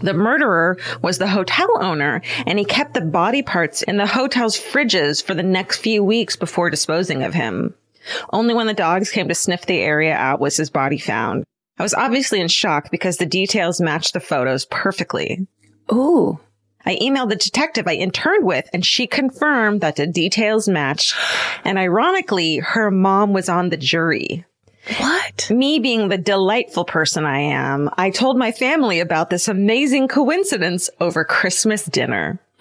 The 0.00 0.14
murderer 0.14 0.78
was 1.02 1.18
the 1.18 1.28
hotel 1.28 1.68
owner 1.82 2.22
and 2.46 2.58
he 2.58 2.64
kept 2.64 2.94
the 2.94 3.00
body 3.00 3.42
parts 3.42 3.82
in 3.82 3.96
the 3.96 4.06
hotel's 4.06 4.58
fridges 4.58 5.22
for 5.22 5.34
the 5.34 5.42
next 5.42 5.78
few 5.78 6.02
weeks 6.02 6.36
before 6.36 6.70
disposing 6.70 7.22
of 7.22 7.34
him. 7.34 7.74
Only 8.32 8.54
when 8.54 8.66
the 8.66 8.74
dogs 8.74 9.10
came 9.10 9.28
to 9.28 9.34
sniff 9.34 9.66
the 9.66 9.78
area 9.78 10.14
out 10.14 10.40
was 10.40 10.56
his 10.56 10.70
body 10.70 10.98
found. 10.98 11.44
I 11.78 11.82
was 11.82 11.94
obviously 11.94 12.40
in 12.40 12.48
shock 12.48 12.90
because 12.90 13.16
the 13.16 13.26
details 13.26 13.80
matched 13.80 14.12
the 14.12 14.20
photos 14.20 14.64
perfectly. 14.66 15.46
Ooh. 15.92 16.38
I 16.84 16.96
emailed 16.96 17.28
the 17.28 17.36
detective 17.36 17.86
I 17.86 17.94
interned 17.94 18.44
with 18.44 18.68
and 18.72 18.84
she 18.84 19.06
confirmed 19.06 19.82
that 19.82 19.96
the 19.96 20.06
details 20.06 20.68
matched. 20.68 21.14
And 21.64 21.78
ironically, 21.78 22.58
her 22.58 22.90
mom 22.90 23.32
was 23.32 23.48
on 23.48 23.68
the 23.68 23.76
jury. 23.76 24.46
What? 24.98 25.50
Me 25.50 25.78
being 25.78 26.08
the 26.08 26.18
delightful 26.18 26.84
person 26.84 27.24
I 27.24 27.40
am, 27.40 27.90
I 27.96 28.10
told 28.10 28.36
my 28.36 28.52
family 28.52 29.00
about 29.00 29.30
this 29.30 29.48
amazing 29.48 30.08
coincidence 30.08 30.90
over 31.00 31.24
Christmas 31.24 31.84
dinner. 31.84 32.40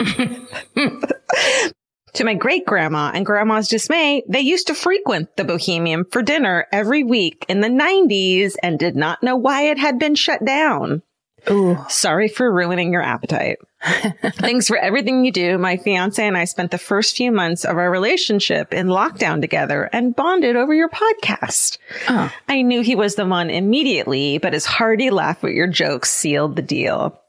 to 2.14 2.24
my 2.24 2.34
great 2.36 2.66
grandma 2.66 3.12
and 3.14 3.26
grandma's 3.26 3.68
dismay, 3.68 4.24
they 4.28 4.42
used 4.42 4.68
to 4.68 4.76
frequent 4.76 5.36
the 5.38 5.44
Bohemian 5.44 6.06
for 6.12 6.22
dinner 6.22 6.68
every 6.72 7.04
week 7.04 7.46
in 7.50 7.62
the 7.62 7.68
90s 7.68 8.54
and 8.62 8.78
did 8.78 8.96
not 8.96 9.24
know 9.24 9.36
why 9.36 9.64
it 9.64 9.80
had 9.80 9.98
been 9.98 10.16
shut 10.16 10.44
down. 10.46 11.02
Ooh. 11.50 11.78
Sorry 11.90 12.28
for 12.28 12.52
ruining 12.52 12.94
your 12.94 13.02
appetite. 13.02 13.58
Thanks 13.82 14.68
for 14.68 14.78
everything 14.78 15.24
you 15.24 15.32
do. 15.32 15.58
My 15.58 15.78
fiance 15.78 16.26
and 16.26 16.38
I 16.38 16.46
spent 16.46 16.72
the 16.72 16.78
first 16.78 17.16
few 17.16 17.32
months 17.32 17.64
of 17.64 17.78
our 17.78 17.90
relationship 17.90 18.74
in 18.74 18.88
lockdown 18.88 19.42
together 19.42 19.90
and 19.94 20.16
bonded 20.16 20.56
over 20.56 20.74
your 20.74 20.90
podcast. 20.90 21.78
Oh. 22.10 22.32
I 22.48 22.62
knew 22.62 22.82
he 22.82 22.96
was 22.96 23.16
the 23.16 23.26
one 23.26 23.50
immediately, 23.50 24.38
but 24.38 24.54
his 24.54 24.66
hearty 24.66 25.10
laugh 25.10 25.44
at 25.44 25.54
your 25.54 25.68
jokes 25.68 26.10
sealed 26.10 26.56
the 26.56 26.62
deal. 26.62 27.20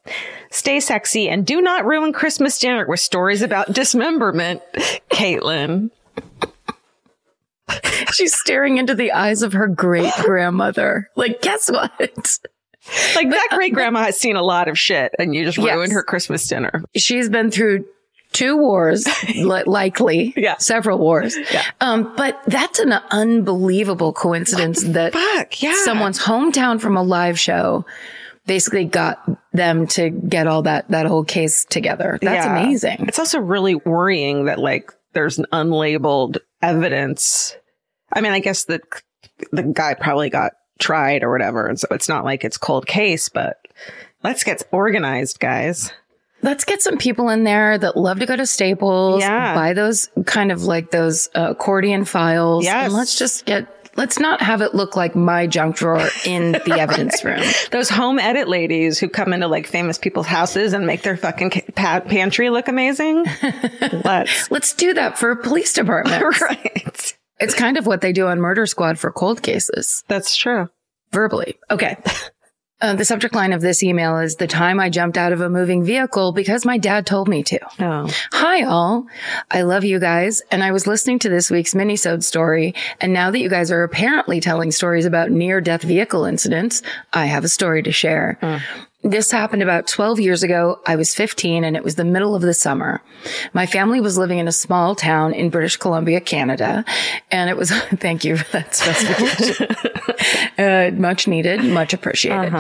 Stay 0.51 0.81
sexy 0.81 1.29
and 1.29 1.47
do 1.47 1.61
not 1.61 1.87
ruin 1.87 2.13
Christmas 2.13 2.59
dinner 2.59 2.87
with 2.87 3.01
stories 3.01 3.43
about 3.43 3.73
dismemberment, 3.73 4.61
Caitlin. 5.11 5.91
She's 8.13 8.35
staring 8.35 8.79
into 8.79 8.97
the 8.97 9.13
eyes 9.13 9.43
of 9.43 9.53
her 9.53 9.69
great 9.69 10.13
grandmother. 10.23 11.09
Like, 11.15 11.41
guess 11.41 11.71
what? 11.71 12.39
Like 13.15 13.31
that 13.31 13.49
great 13.51 13.75
grandma 13.75 14.05
has 14.05 14.19
seen 14.19 14.37
a 14.37 14.43
lot 14.43 14.69
of 14.69 14.79
shit 14.79 15.13
and 15.19 15.35
you 15.35 15.45
just 15.45 15.59
Yes. 15.59 15.75
ruined 15.75 15.93
her 15.93 16.03
Christmas 16.03 16.47
dinner. 16.47 16.83
She's 16.97 17.29
been 17.29 17.51
through 17.51 17.85
two 18.33 18.57
wars, 18.57 19.07
li- 19.35 19.65
likely. 19.67 20.33
Yeah. 20.37 20.57
Several 20.59 20.99
wars. 20.99 21.37
Yeah. 21.53 21.65
Um, 21.81 22.15
but 22.17 22.41
that's 22.47 22.79
an 22.79 22.93
unbelievable 23.11 24.13
coincidence 24.13 24.83
that 24.85 25.13
Fuck, 25.13 25.63
yeah. 25.63 25.75
someone's 25.85 26.19
hometown 26.21 26.81
from 26.81 26.97
a 26.97 27.03
live 27.03 27.39
show 27.39 27.85
basically 28.47 28.85
got 28.87 29.29
them 29.53 29.87
to 29.89 30.09
get 30.11 30.47
all 30.47 30.63
that, 30.63 30.89
that 30.89 31.07
whole 31.07 31.25
case 31.25 31.65
together. 31.67 32.19
That's 32.23 32.47
Yeah. 32.47 32.59
amazing. 32.59 33.05
It's 33.09 33.19
also 33.19 33.41
really 33.41 33.75
worrying 33.75 34.47
that 34.47 34.59
like 34.59 34.91
there's 35.13 35.39
an 35.39 35.47
unlabeled 35.53 36.39
evidence. 36.63 37.55
I 38.13 38.21
mean, 38.21 38.33
I 38.33 38.39
guess 38.41 38.65
that 38.65 38.81
the 39.53 39.63
guy 39.65 39.95
probably 39.95 40.31
got 40.31 40.53
tried 40.81 41.23
or 41.23 41.31
whatever. 41.31 41.67
And 41.67 41.79
so 41.79 41.87
it's 41.91 42.09
not 42.09 42.25
like 42.25 42.45
it's 42.45 42.57
cold 42.57 42.87
case, 42.87 43.29
but 43.29 43.57
let's 44.23 44.43
get 44.45 44.63
organized, 44.73 45.39
guys. 45.41 45.93
Let's 46.43 46.65
get 46.65 46.81
some 46.81 46.97
people 46.97 47.29
in 47.29 47.45
there 47.45 47.77
that 47.77 47.97
love 47.99 48.19
to 48.21 48.27
go 48.27 48.35
to 48.35 48.47
Staples, 48.47 49.21
Yeah. 49.23 49.55
buy 49.55 49.75
those 49.75 50.09
kind 50.25 50.51
of 50.51 50.65
like 50.65 50.91
those 50.91 51.29
uh, 51.37 51.49
accordion 51.51 52.07
files. 52.07 52.65
Yes. 52.65 52.87
And 52.87 52.95
let's 52.95 53.19
just 53.19 53.45
get, 53.45 53.91
let's 53.99 54.19
not 54.19 54.41
have 54.41 54.63
it 54.63 54.75
look 54.75 54.97
like 54.97 55.15
my 55.15 55.47
junk 55.47 55.77
drawer 55.77 56.09
in 56.25 56.53
the 56.65 56.77
evidence 56.81 57.23
room. 57.25 57.43
Those 57.73 57.91
home 57.91 58.19
edit 58.19 58.49
ladies 58.49 58.99
who 58.99 59.11
come 59.11 59.35
into 59.35 59.49
like 59.49 59.67
famous 59.67 59.99
people's 59.99 60.27
houses 60.27 60.73
and 60.73 60.87
make 60.87 61.03
their 61.03 61.19
fucking 61.19 61.51
ca- 61.77 62.01
pantry 62.01 62.49
look 62.49 62.69
amazing. 62.69 63.27
let's. 64.05 64.51
Let's 64.51 64.73
do 64.73 64.95
that 64.95 65.19
for 65.19 65.33
a 65.33 65.37
police 65.37 65.75
departments. 65.75 66.41
right. 66.41 67.17
It's 67.41 67.55
kind 67.55 67.77
of 67.77 67.87
what 67.87 68.01
they 68.03 68.13
do 68.13 68.27
on 68.29 68.41
Murder 68.41 68.67
Squad 68.67 68.99
for 68.99 69.11
cold 69.11 69.43
cases, 69.43 70.05
That's 70.09 70.37
true. 70.37 70.69
verbally. 71.13 71.59
Okay. 71.71 71.97
Uh, 72.83 72.95
the 72.95 73.05
subject 73.05 73.35
line 73.35 73.53
of 73.53 73.61
this 73.61 73.83
email 73.83 74.17
is 74.19 74.37
the 74.37 74.47
time 74.47 74.81
I 74.81 74.89
jumped 74.89 75.19
out 75.19 75.33
of 75.33 75.43
a 75.43 75.51
moving 75.51 75.85
vehicle 75.85 76.33
because 76.33 76.65
my 76.65 76.79
dad 76.79 77.05
told 77.07 77.29
me 77.29 77.43
to. 77.43 77.59
Oh. 77.79 78.11
Hi 78.33 78.63
all. 78.63 79.07
I 79.51 79.63
love 79.63 79.85
you 79.85 79.99
guys. 79.99 80.41
And 80.51 80.65
I 80.65 80.73
was 80.73 80.87
listening 80.87 81.19
to 81.19 81.29
this 81.29 81.51
week's 81.51 81.75
minisode 81.75 82.23
story. 82.23 82.75
And 82.99 83.13
now 83.13 83.31
that 83.31 83.39
you 83.39 83.51
guys 83.51 83.71
are 83.71 83.83
apparently 83.83 84.41
telling 84.41 84.71
stories 84.71 85.05
about 85.05 85.31
near 85.31 85.61
death 85.61 85.83
vehicle 85.83 86.25
incidents, 86.25 86.83
I 87.13 87.27
have 87.27 87.45
a 87.45 87.49
story 87.49 87.83
to 87.83 87.93
share. 87.93 88.39
This 89.03 89.31
happened 89.31 89.63
about 89.63 89.87
12 89.87 90.21
years 90.21 90.43
ago. 90.43 90.81
I 90.87 90.97
was 90.97 91.15
15 91.15 91.65
and 91.65 91.75
it 91.75 91.83
was 91.83 91.95
the 91.95 92.05
middle 92.05 92.35
of 92.35 92.43
the 92.43 92.53
summer. 92.53 93.03
My 93.55 93.65
family 93.65 94.01
was 94.01 94.19
living 94.19 94.39
in 94.39 94.47
a 94.47 94.53
small 94.53 94.95
town 94.95 95.33
in 95.33 95.49
British 95.49 95.79
Columbia, 95.79 96.21
Canada. 96.21 96.85
And 97.31 97.49
it 97.49 97.57
was, 97.57 97.71
thank 97.97 98.25
you 98.25 98.37
for 98.37 98.53
that 98.53 98.75
specification. 98.75 99.69
uh, 100.59 100.91
much 101.01 101.27
needed, 101.27 101.65
much 101.65 101.95
appreciated. 101.95 102.53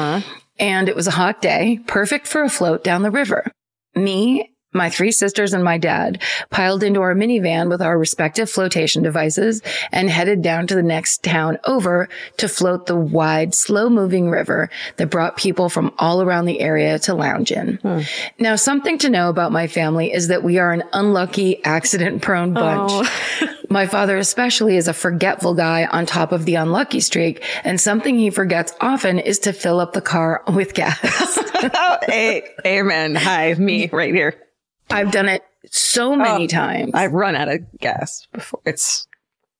And 0.59 0.88
it 0.88 0.97
was 0.97 1.06
a 1.06 1.12
hot 1.12 1.42
day, 1.42 1.80
perfect 1.87 2.26
for 2.26 2.42
a 2.42 2.50
float 2.50 2.85
down 2.85 3.02
the 3.02 3.11
river. 3.11 3.50
Me, 3.94 4.50
my 4.72 4.88
three 4.88 5.12
sisters 5.12 5.52
and 5.52 5.64
my 5.64 5.78
dad 5.78 6.22
piled 6.50 6.82
into 6.82 7.00
our 7.00 7.14
minivan 7.14 7.68
with 7.68 7.82
our 7.82 7.98
respective 7.98 8.48
flotation 8.48 9.02
devices 9.02 9.62
and 9.90 10.08
headed 10.08 10.42
down 10.42 10.66
to 10.66 10.74
the 10.74 10.82
next 10.82 11.22
town 11.24 11.58
over 11.64 12.08
to 12.36 12.48
float 12.48 12.86
the 12.86 12.96
wide, 12.96 13.54
slow 13.54 13.90
moving 13.90 14.30
river 14.30 14.70
that 14.96 15.10
brought 15.10 15.36
people 15.36 15.68
from 15.68 15.92
all 15.98 16.22
around 16.22 16.44
the 16.44 16.60
area 16.60 16.98
to 17.00 17.14
lounge 17.14 17.50
in. 17.50 17.76
Hmm. 17.76 18.00
Now, 18.38 18.56
something 18.56 18.98
to 18.98 19.10
know 19.10 19.28
about 19.28 19.52
my 19.52 19.66
family 19.66 20.12
is 20.12 20.28
that 20.28 20.42
we 20.42 20.58
are 20.58 20.72
an 20.72 20.84
unlucky, 20.92 21.64
accident 21.64 22.22
prone 22.22 22.56
oh. 22.56 22.60
bunch. 22.60 23.10
My 23.70 23.86
father 23.86 24.18
especially 24.18 24.76
is 24.76 24.88
a 24.88 24.92
forgetful 24.92 25.54
guy 25.54 25.86
on 25.86 26.04
top 26.04 26.32
of 26.32 26.44
the 26.44 26.56
unlucky 26.56 26.98
streak, 26.98 27.44
and 27.62 27.80
something 27.80 28.18
he 28.18 28.30
forgets 28.30 28.74
often 28.80 29.20
is 29.20 29.38
to 29.40 29.52
fill 29.52 29.78
up 29.78 29.92
the 29.92 30.00
car 30.00 30.42
with 30.52 30.74
gas. 30.74 30.98
oh, 31.54 31.98
a- 32.08 32.42
amen. 32.66 33.14
Hi, 33.14 33.54
me 33.54 33.88
right 33.92 34.12
here. 34.12 34.34
I've 34.90 35.11
done 35.12 35.28
it 35.28 35.42
so 35.70 36.16
many 36.16 36.44
oh, 36.44 36.47
times. 36.49 36.92
I've 36.94 37.12
run 37.12 37.35
out 37.37 37.49
of 37.49 37.61
gas 37.78 38.26
before. 38.32 38.61
It's 38.64 39.06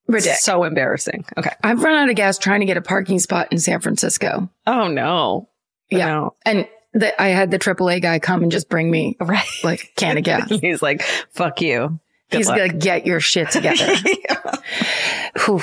Ridiculous. 0.07 0.43
so 0.43 0.65
embarrassing. 0.65 1.25
Okay. 1.37 1.51
I've 1.63 1.83
run 1.83 1.95
out 1.95 2.11
of 2.11 2.17
gas 2.17 2.39
trying 2.39 2.61
to 2.61 2.67
get 2.67 2.77
a 2.77 2.83
parking 2.83 3.19
spot 3.19 3.49
in 3.53 3.59
San 3.59 3.81
Francisco. 3.81 4.51
Oh 4.67 4.89
no. 4.89 5.49
Yeah. 5.91 6.07
No. 6.07 6.35
And 6.45 6.67
the, 6.93 7.21
I 7.23 7.29
had 7.29 7.51
the 7.51 7.59
AAA 7.59 8.03
guy 8.03 8.19
come 8.19 8.43
and 8.43 8.51
just 8.51 8.69
bring 8.69 8.91
me 8.91 9.17
Right. 9.21 9.47
like 9.63 9.85
a 9.85 10.01
can 10.01 10.19
of 10.19 10.25
gas. 10.25 10.49
He's 10.51 10.83
like, 10.83 11.03
fuck 11.31 11.61
you. 11.61 12.01
Good 12.31 12.37
He's 12.39 12.49
luck. 12.49 12.59
gonna 12.59 12.73
get 12.75 13.07
your 13.07 13.21
shit 13.21 13.51
together. 13.51 13.87
Whew. 15.47 15.63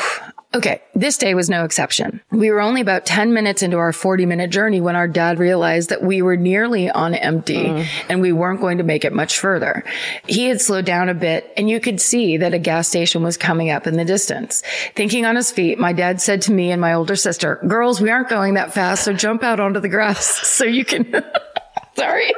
Okay. 0.56 0.82
This 0.96 1.18
day 1.18 1.34
was 1.34 1.50
no 1.50 1.66
exception. 1.66 2.22
We 2.32 2.52
were 2.52 2.62
only 2.62 2.80
about 2.80 3.06
10 3.06 3.34
minutes 3.34 3.62
into 3.62 3.78
our 3.78 3.92
40 3.92 4.26
minute 4.26 4.50
journey 4.50 4.80
when 4.80 4.96
our 4.96 5.08
dad 5.08 5.40
realized 5.40 5.90
that 5.90 6.02
we 6.02 6.22
were 6.22 6.38
nearly 6.38 6.90
on 6.90 7.14
empty 7.16 7.66
mm. 7.66 7.86
and 8.10 8.22
we 8.22 8.32
weren't 8.32 8.62
going 8.62 8.78
to 8.78 8.84
make 8.84 9.04
it 9.04 9.12
much 9.12 9.38
further. 9.38 9.84
He 10.26 10.46
had 10.46 10.62
slowed 10.62 10.86
down 10.86 11.10
a 11.10 11.14
bit 11.14 11.52
and 11.58 11.70
you 11.70 11.82
could 11.82 12.00
see 12.00 12.38
that 12.38 12.54
a 12.54 12.60
gas 12.60 12.88
station 12.88 13.24
was 13.24 13.36
coming 13.36 13.70
up 13.70 13.88
in 13.88 13.98
the 13.98 14.06
distance. 14.06 14.64
Thinking 14.96 15.26
on 15.26 15.36
his 15.36 15.52
feet, 15.52 15.80
my 15.80 15.92
dad 15.92 16.22
said 16.22 16.42
to 16.44 16.54
me 16.54 16.72
and 16.72 16.80
my 16.80 16.94
older 16.94 17.18
sister, 17.18 17.60
girls, 17.68 18.00
we 18.00 18.10
aren't 18.10 18.30
going 18.30 18.54
that 18.54 18.74
fast. 18.74 19.04
So 19.04 19.12
jump 19.12 19.44
out 19.44 19.60
onto 19.60 19.82
the 19.82 19.90
grass 19.90 20.26
so 20.48 20.64
you 20.64 20.86
can, 20.86 21.06
sorry. 21.96 22.34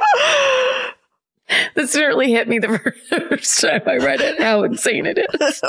This 1.76 1.92
certainly 1.92 2.32
hit 2.32 2.48
me 2.48 2.58
the 2.58 2.80
first 3.10 3.62
time 3.62 3.82
I 3.86 3.98
read 3.98 4.22
it, 4.22 4.42
how 4.42 4.64
insane 4.64 5.06
it 5.06 5.20
is. 5.20 5.62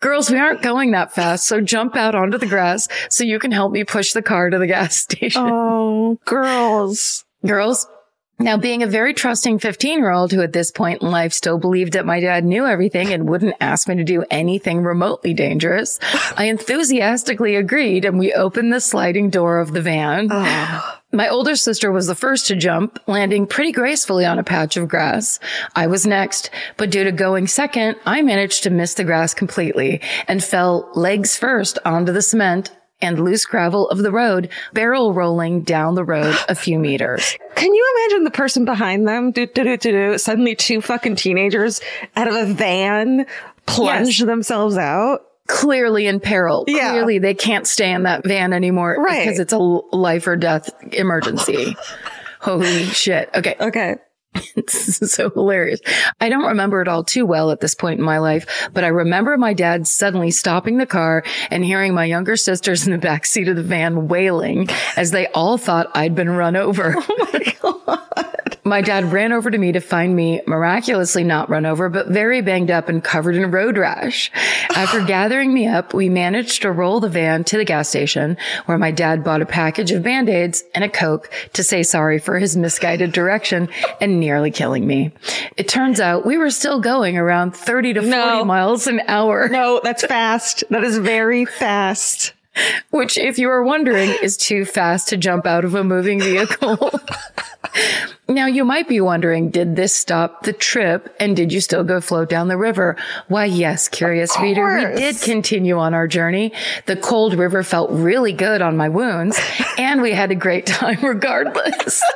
Girls, 0.00 0.30
we 0.30 0.38
aren't 0.38 0.62
going 0.62 0.92
that 0.92 1.12
fast, 1.12 1.46
so 1.46 1.60
jump 1.60 1.96
out 1.96 2.14
onto 2.14 2.38
the 2.38 2.46
grass 2.46 2.88
so 3.10 3.24
you 3.24 3.38
can 3.38 3.52
help 3.52 3.72
me 3.72 3.84
push 3.84 4.12
the 4.12 4.22
car 4.22 4.50
to 4.50 4.58
the 4.58 4.66
gas 4.66 4.96
station. 5.00 5.42
oh, 5.44 6.18
girls. 6.24 7.24
Girls, 7.44 7.86
now 8.38 8.56
being 8.58 8.82
a 8.82 8.86
very 8.86 9.14
trusting 9.14 9.58
15 9.58 9.98
year 9.98 10.10
old 10.10 10.32
who 10.32 10.42
at 10.42 10.52
this 10.52 10.70
point 10.70 11.02
in 11.02 11.10
life 11.10 11.32
still 11.32 11.58
believed 11.58 11.94
that 11.94 12.04
my 12.04 12.20
dad 12.20 12.44
knew 12.44 12.66
everything 12.66 13.12
and 13.12 13.28
wouldn't 13.28 13.56
ask 13.60 13.88
me 13.88 13.96
to 13.96 14.04
do 14.04 14.24
anything 14.30 14.82
remotely 14.82 15.32
dangerous, 15.32 15.98
I 16.36 16.44
enthusiastically 16.44 17.56
agreed 17.56 18.04
and 18.04 18.18
we 18.18 18.32
opened 18.32 18.72
the 18.72 18.80
sliding 18.80 19.30
door 19.30 19.58
of 19.58 19.72
the 19.72 19.80
van. 19.80 20.28
Oh. 20.30 20.98
My 21.16 21.30
older 21.30 21.56
sister 21.56 21.90
was 21.90 22.06
the 22.06 22.14
first 22.14 22.46
to 22.48 22.56
jump, 22.56 22.98
landing 23.06 23.46
pretty 23.46 23.72
gracefully 23.72 24.26
on 24.26 24.38
a 24.38 24.44
patch 24.44 24.76
of 24.76 24.86
grass. 24.86 25.40
I 25.74 25.86
was 25.86 26.06
next, 26.06 26.50
but 26.76 26.90
due 26.90 27.04
to 27.04 27.10
going 27.10 27.46
second, 27.46 27.96
I 28.04 28.20
managed 28.20 28.64
to 28.64 28.70
miss 28.70 28.92
the 28.92 29.04
grass 29.04 29.32
completely 29.32 30.02
and 30.28 30.44
fell 30.44 30.90
legs 30.94 31.34
first 31.34 31.78
onto 31.86 32.12
the 32.12 32.20
cement 32.20 32.70
and 33.00 33.18
loose 33.18 33.46
gravel 33.46 33.88
of 33.88 33.96
the 33.96 34.12
road, 34.12 34.50
barrel 34.74 35.14
rolling 35.14 35.62
down 35.62 35.94
the 35.94 36.04
road 36.04 36.36
a 36.50 36.54
few 36.54 36.78
meters. 36.78 37.38
Can 37.54 37.74
you 37.74 37.94
imagine 37.96 38.24
the 38.24 38.30
person 38.30 38.66
behind 38.66 39.08
them? 39.08 39.30
Do, 39.30 39.46
do, 39.46 39.64
do, 39.64 39.78
do, 39.78 39.92
do. 39.92 40.18
Suddenly 40.18 40.54
two 40.54 40.82
fucking 40.82 41.16
teenagers 41.16 41.80
out 42.14 42.28
of 42.28 42.34
a 42.34 42.52
van 42.52 43.24
plunge 43.64 44.20
themselves 44.20 44.76
out. 44.76 45.22
Clearly 45.46 46.06
in 46.06 46.20
peril. 46.20 46.64
Yeah. 46.66 46.90
Clearly 46.92 47.18
they 47.18 47.34
can't 47.34 47.66
stay 47.66 47.92
in 47.92 48.04
that 48.04 48.24
van 48.26 48.52
anymore 48.52 48.96
Right. 48.98 49.24
because 49.24 49.38
it's 49.38 49.52
a 49.52 49.58
life 49.58 50.26
or 50.26 50.36
death 50.36 50.70
emergency. 50.92 51.76
Holy 52.40 52.84
shit. 52.84 53.30
Okay. 53.34 53.56
Okay. 53.60 53.96
It's 54.56 55.12
so 55.14 55.30
hilarious. 55.30 55.80
I 56.20 56.28
don't 56.28 56.44
remember 56.44 56.80
it 56.82 56.88
all 56.88 57.04
too 57.04 57.24
well 57.26 57.50
at 57.50 57.60
this 57.60 57.74
point 57.74 57.98
in 58.00 58.04
my 58.04 58.18
life, 58.18 58.68
but 58.72 58.84
I 58.84 58.88
remember 58.88 59.36
my 59.38 59.52
dad 59.54 59.86
suddenly 59.86 60.30
stopping 60.30 60.76
the 60.78 60.86
car 60.86 61.24
and 61.50 61.64
hearing 61.64 61.94
my 61.94 62.04
younger 62.04 62.36
sisters 62.36 62.86
in 62.86 62.92
the 62.92 62.98
back 62.98 63.24
seat 63.26 63.48
of 63.48 63.56
the 63.56 63.62
van 63.62 64.08
wailing 64.08 64.68
as 64.96 65.10
they 65.10 65.26
all 65.28 65.56
thought 65.58 65.88
I'd 65.94 66.14
been 66.14 66.30
run 66.30 66.56
over. 66.56 66.94
Oh 66.96 67.28
my 67.32 68.35
dad 68.82 69.12
ran 69.12 69.32
over 69.32 69.50
to 69.50 69.56
me 69.58 69.72
to 69.72 69.80
find 69.80 70.14
me 70.16 70.40
miraculously 70.46 71.22
not 71.24 71.48
run 71.48 71.64
over, 71.66 71.88
but 71.88 72.08
very 72.08 72.40
banged 72.42 72.70
up 72.70 72.88
and 72.88 73.02
covered 73.02 73.36
in 73.36 73.50
road 73.50 73.78
rash. 73.78 74.30
After 74.74 75.00
gathering 75.06 75.54
me 75.54 75.66
up, 75.66 75.94
we 75.94 76.08
managed 76.08 76.62
to 76.62 76.72
roll 76.72 77.00
the 77.00 77.08
van 77.08 77.44
to 77.44 77.56
the 77.56 77.64
gas 77.64 77.88
station 77.88 78.36
where 78.66 78.78
my 78.78 78.90
dad 78.90 79.22
bought 79.24 79.42
a 79.42 79.46
package 79.46 79.90
of 79.92 80.02
band-aids 80.02 80.64
and 80.74 80.84
a 80.84 80.88
Coke 80.88 81.30
to 81.54 81.62
say 81.62 81.82
sorry 81.82 82.18
for 82.18 82.38
his 82.38 82.56
misguided 82.56 83.12
direction 83.12 83.68
and 84.00 84.20
nearly 84.20 84.50
killing 84.50 84.86
me. 84.86 85.12
It 85.56 85.68
turns 85.68 86.00
out 86.00 86.26
we 86.26 86.36
were 86.38 86.50
still 86.50 86.80
going 86.80 87.16
around 87.16 87.52
30 87.56 87.94
to 87.94 88.00
40 88.00 88.10
No. 88.10 88.44
miles 88.44 88.86
an 88.86 89.00
hour, 89.06 89.48
No, 89.48 89.80
that's 89.82 90.04
fast. 90.04 90.64
That 90.70 90.84
is 90.84 90.98
very 90.98 91.44
fast. 91.44 92.32
which 92.90 93.18
if 93.18 93.38
you 93.38 93.50
are 93.50 93.62
wondering 93.62 94.10
is 94.22 94.36
too 94.36 94.64
fast 94.64 95.08
to 95.08 95.16
jump 95.18 95.44
out 95.46 95.64
of 95.64 95.74
a 95.74 95.84
moving 95.84 96.18
vehicle. 96.20 96.90
Now 98.28 98.46
you 98.46 98.64
might 98.64 98.88
be 98.88 99.00
wondering, 99.00 99.50
did 99.50 99.76
this 99.76 99.94
stop 99.94 100.42
the 100.42 100.52
trip 100.52 101.14
and 101.20 101.36
did 101.36 101.52
you 101.52 101.60
still 101.60 101.84
go 101.84 102.00
float 102.00 102.28
down 102.28 102.48
the 102.48 102.56
river? 102.56 102.96
Why, 103.28 103.44
yes, 103.44 103.88
curious 103.88 104.38
reader, 104.40 104.92
we 104.94 105.00
did 105.00 105.20
continue 105.20 105.78
on 105.78 105.94
our 105.94 106.08
journey. 106.08 106.52
The 106.86 106.96
cold 106.96 107.34
river 107.34 107.62
felt 107.62 107.90
really 107.90 108.32
good 108.32 108.62
on 108.62 108.76
my 108.76 108.88
wounds 108.88 109.38
and 109.78 110.02
we 110.02 110.12
had 110.12 110.30
a 110.30 110.34
great 110.34 110.66
time 110.66 110.98
regardless. 111.02 112.02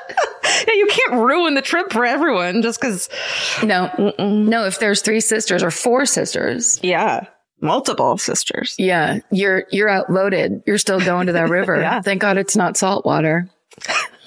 Yeah, 0.67 0.75
you 0.75 0.89
can't 0.89 1.23
ruin 1.23 1.55
the 1.55 1.63
trip 1.63 1.91
for 1.93 2.05
everyone 2.05 2.61
just 2.61 2.81
because. 2.81 3.09
no, 3.63 4.13
no, 4.19 4.65
if 4.67 4.79
there's 4.79 5.01
three 5.01 5.21
sisters 5.21 5.63
or 5.63 5.71
four 5.71 6.05
sisters, 6.07 6.79
Yeah, 6.83 7.27
multiple 7.63 8.19
sisters. 8.19 8.75
yeah, 8.79 9.21
you're, 9.31 9.65
you're 9.71 9.89
outvoted. 9.89 10.63
You're 10.67 10.77
still 10.79 11.01
going 11.01 11.29
to 11.29 11.33
that 11.35 11.49
river. 11.49 11.77
Yeah. 11.81 12.03
Thank 12.03 12.21
God 12.21 12.37
it's 12.37 12.57
not 12.57 12.77
salt 12.77 13.07
water. 13.07 13.49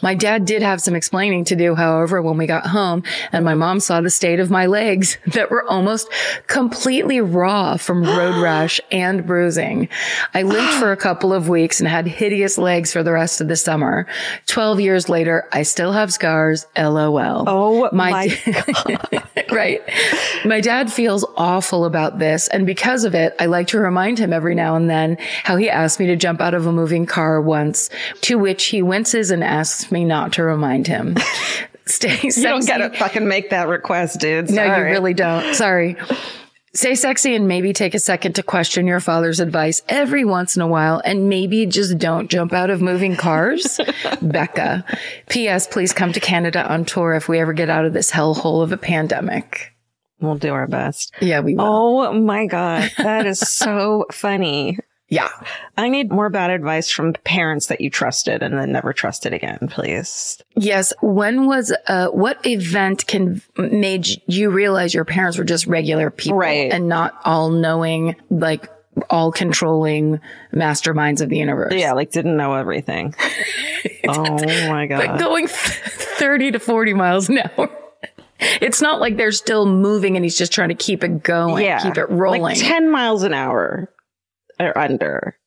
My 0.04 0.16
dad 0.16 0.44
did 0.44 0.62
have 0.62 0.82
some 0.82 0.96
explaining 0.96 1.46
to 1.46 1.56
do, 1.56 1.76
however, 1.76 2.22
when 2.22 2.38
we 2.38 2.46
got 2.46 2.68
home 2.68 3.04
and 3.32 3.46
my 3.46 3.54
mom 3.54 3.80
saw 3.80 4.02
the 4.02 4.10
state 4.10 4.42
of 4.42 4.52
my 4.52 4.66
legs 4.66 5.18
that 5.28 5.50
were 5.50 5.64
almost 5.68 6.12
completely 6.48 7.22
raw 7.22 7.78
from 7.78 8.04
road 8.04 8.36
rash 8.44 8.82
and 8.92 9.26
bruising. 9.26 9.88
I 10.34 10.42
limped 10.42 10.74
for 10.74 10.92
a 10.92 10.98
couple 10.98 11.32
of 11.32 11.48
weeks 11.48 11.80
and 11.80 11.88
had 11.88 12.06
hideous 12.06 12.58
legs 12.58 12.92
for 12.92 13.02
the 13.02 13.14
rest 13.14 13.40
of 13.40 13.48
the 13.48 13.56
summer. 13.56 14.06
12 14.48 14.82
years 14.82 15.08
later, 15.08 15.48
I 15.54 15.64
still 15.64 15.94
have 15.94 16.12
scars. 16.12 16.66
LOL. 16.78 17.46
Oh 17.48 17.90
my, 17.94 18.38
right. 19.52 19.82
My 20.44 20.60
dad 20.60 20.92
feels 20.92 21.24
awful 21.38 21.86
about 21.86 22.20
this. 22.20 22.50
And 22.50 22.66
because 22.66 23.06
of 23.06 23.16
it, 23.16 23.34
I 23.40 23.46
like 23.46 23.68
to 23.68 23.80
remind 23.80 24.20
him 24.20 24.34
every 24.34 24.54
now 24.54 24.76
and 24.76 24.90
then 24.90 25.16
how 25.44 25.56
he 25.56 25.70
asked 25.70 25.98
me 25.98 26.08
to 26.08 26.18
jump 26.18 26.42
out 26.42 26.54
of 26.54 26.68
a 26.68 26.74
moving 26.74 27.06
car 27.06 27.40
once, 27.40 27.90
to 28.22 28.38
which 28.38 28.66
he 28.66 28.82
winces 28.82 29.32
and 29.32 29.46
asks 29.46 29.93
me 29.94 30.04
not 30.04 30.34
to 30.34 30.44
remind 30.44 30.88
him. 30.88 31.16
Stay 31.86 32.16
sexy. 32.16 32.42
You 32.42 32.48
don't 32.48 32.66
get 32.66 32.78
to 32.80 32.90
fucking 32.98 33.28
make 33.28 33.52
that 33.52 33.68
request, 33.70 34.20
dude. 34.20 34.50
No, 34.50 34.64
you 34.64 34.84
really 34.84 35.14
don't. 35.14 35.54
Sorry. 35.56 35.96
Stay 36.76 36.96
sexy 36.96 37.36
and 37.36 37.48
maybe 37.48 37.72
take 37.72 37.94
a 37.94 38.00
second 38.00 38.34
to 38.34 38.42
question 38.42 38.88
your 38.88 39.00
father's 39.00 39.40
advice 39.40 39.84
every 39.88 40.26
once 40.26 40.56
in 40.56 40.62
a 40.64 40.68
while 40.68 41.02
and 41.06 41.30
maybe 41.30 41.68
just 41.68 42.00
don't 42.00 42.32
jump 42.32 42.52
out 42.52 42.72
of 42.72 42.82
moving 42.82 43.16
cars. 43.16 43.80
Becca. 44.24 44.84
P.S. 45.30 45.68
Please 45.68 45.94
come 45.94 46.14
to 46.14 46.20
Canada 46.20 46.68
on 46.68 46.84
tour 46.84 47.14
if 47.14 47.30
we 47.30 47.40
ever 47.40 47.54
get 47.54 47.70
out 47.70 47.86
of 47.86 47.94
this 47.94 48.10
hellhole 48.10 48.64
of 48.64 48.72
a 48.72 48.78
pandemic. 48.78 49.72
We'll 50.20 50.38
do 50.38 50.54
our 50.54 50.66
best. 50.68 51.14
Yeah, 51.22 51.42
we 51.42 51.54
will. 51.54 51.64
Oh 51.64 52.14
my 52.14 52.48
God. 52.48 52.90
That 52.98 53.28
is 53.28 53.40
so 53.40 54.06
funny. 54.12 54.80
Yeah. 55.14 55.30
I 55.78 55.90
need 55.90 56.12
more 56.12 56.32
bad 56.32 56.50
advice 56.50 56.90
from 56.90 57.14
parents 57.14 57.68
that 57.68 57.82
you 57.82 57.92
trusted 57.92 58.42
and 58.42 58.58
then 58.58 58.72
never 58.72 58.94
trusted 58.94 59.32
again, 59.32 59.68
please. 59.70 60.42
Yes. 60.56 60.92
When 61.04 61.46
was, 61.46 61.72
uh, 61.86 62.08
what 62.08 62.44
event 62.48 63.06
can 63.06 63.44
made 63.56 64.08
you 64.26 64.50
realize 64.50 64.92
your 64.96 65.06
parents 65.06 65.38
were 65.38 65.44
just 65.44 65.68
regular 65.68 66.10
people 66.10 66.40
Right. 66.40 66.72
and 66.72 66.90
not 66.90 67.14
all 67.26 67.52
knowing, 67.52 68.16
like 68.32 68.68
all 69.12 69.32
controlling 69.32 70.20
masterminds 70.52 71.22
of 71.22 71.30
the 71.30 71.38
universe? 71.38 71.74
Yeah, 71.76 71.94
like 71.94 72.10
didn't 72.10 72.36
know 72.36 72.56
everything. 72.56 73.14
oh 74.08 74.68
my 74.68 74.88
God. 74.88 75.06
But 75.06 75.20
going 75.20 75.46
30 75.48 76.54
to 76.54 76.60
40 76.60 76.94
miles 76.96 77.30
an 77.30 77.38
hour. 77.38 77.70
It's 78.40 78.82
not 78.82 79.00
like 79.00 79.16
they're 79.16 79.32
still 79.32 79.68
moving 79.68 80.16
and 80.18 80.26
he's 80.26 80.38
just 80.38 80.52
trying 80.52 80.70
to 80.70 80.76
keep 80.76 81.04
it 81.04 81.22
going, 81.22 81.64
yeah. 81.64 81.82
keep 81.82 81.98
it 81.98 82.10
rolling. 82.10 82.42
Like 82.42 82.58
10 82.58 82.92
miles 82.92 83.22
an 83.24 83.34
hour 83.34 83.93
or 84.60 84.78
under. 84.78 85.38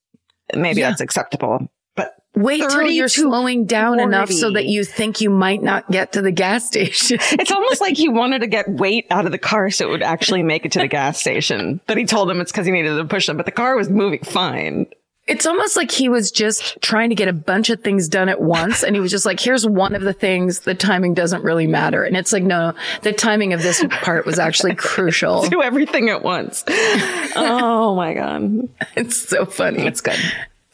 Maybe 0.54 0.80
Yeah. 0.80 0.90
that's 0.90 1.00
acceptable. 1.00 1.68
But 1.96 2.14
Wait 2.34 2.58
till 2.60 2.90
you're 2.90 3.08
slowing 3.08 3.64
down 3.66 3.98
enough 3.98 4.30
so 4.30 4.50
that 4.52 4.66
you 4.66 4.84
think 4.84 5.20
you 5.20 5.30
might 5.30 5.62
not 5.62 5.90
get 5.90 6.12
to 6.12 6.22
the 6.22 6.30
gas 6.30 6.66
station. 6.68 7.18
it's 7.20 7.50
almost 7.50 7.80
like 7.80 7.96
he 7.96 8.08
wanted 8.08 8.40
to 8.40 8.46
get 8.46 8.68
weight 8.68 9.06
out 9.10 9.25
of 9.26 9.32
the 9.32 9.38
car 9.38 9.70
so 9.70 9.86
it 9.88 9.90
would 9.90 10.02
actually 10.02 10.42
make 10.42 10.64
it 10.66 10.72
to 10.72 10.78
the 10.78 10.86
gas 11.00 11.18
station. 11.18 11.80
But 11.86 11.96
he 11.96 12.04
told 12.04 12.30
him 12.30 12.40
it's 12.40 12.52
because 12.52 12.66
he 12.66 12.72
needed 12.72 12.96
to 12.96 13.04
push 13.06 13.26
them, 13.26 13.36
but 13.36 13.46
the 13.46 13.52
car 13.52 13.75
was 13.76 13.88
moving 13.88 14.20
fine. 14.22 14.86
It's 15.26 15.45
almost 15.45 15.76
like 15.76 15.90
he 15.90 16.09
was 16.09 16.30
just 16.30 16.80
trying 16.80 17.09
to 17.09 17.16
get 17.16 17.26
a 17.26 17.33
bunch 17.33 17.68
of 17.71 17.80
things 17.80 18.09
done 18.09 18.28
at 18.28 18.40
once. 18.40 18.85
And 18.85 18.95
he 18.95 19.00
was 19.00 19.11
just 19.11 19.26
like, 19.26 19.40
here's 19.40 19.66
one 19.66 19.95
of 19.97 20.02
the 20.02 20.12
things. 20.12 20.61
The 20.61 20.75
timing 20.75 21.14
doesn't 21.14 21.42
really 21.42 21.66
matter. 21.66 22.04
And 22.04 22.16
it's 22.16 22.33
like, 22.33 22.45
no, 22.45 22.75
the 23.02 23.12
timing 23.12 23.52
of 23.52 23.61
this 23.61 23.85
part 24.02 24.25
was 24.25 24.38
actually 24.38 24.76
crucial. 24.76 25.42
Do 25.49 25.62
everything 25.62 26.11
at 26.11 26.23
once. 26.23 26.62
oh 26.68 27.95
my 27.97 28.14
God. 28.14 28.68
It's 28.97 29.16
so 29.16 29.47
funny. 29.47 29.85
It's 29.85 30.00
good. 30.00 30.18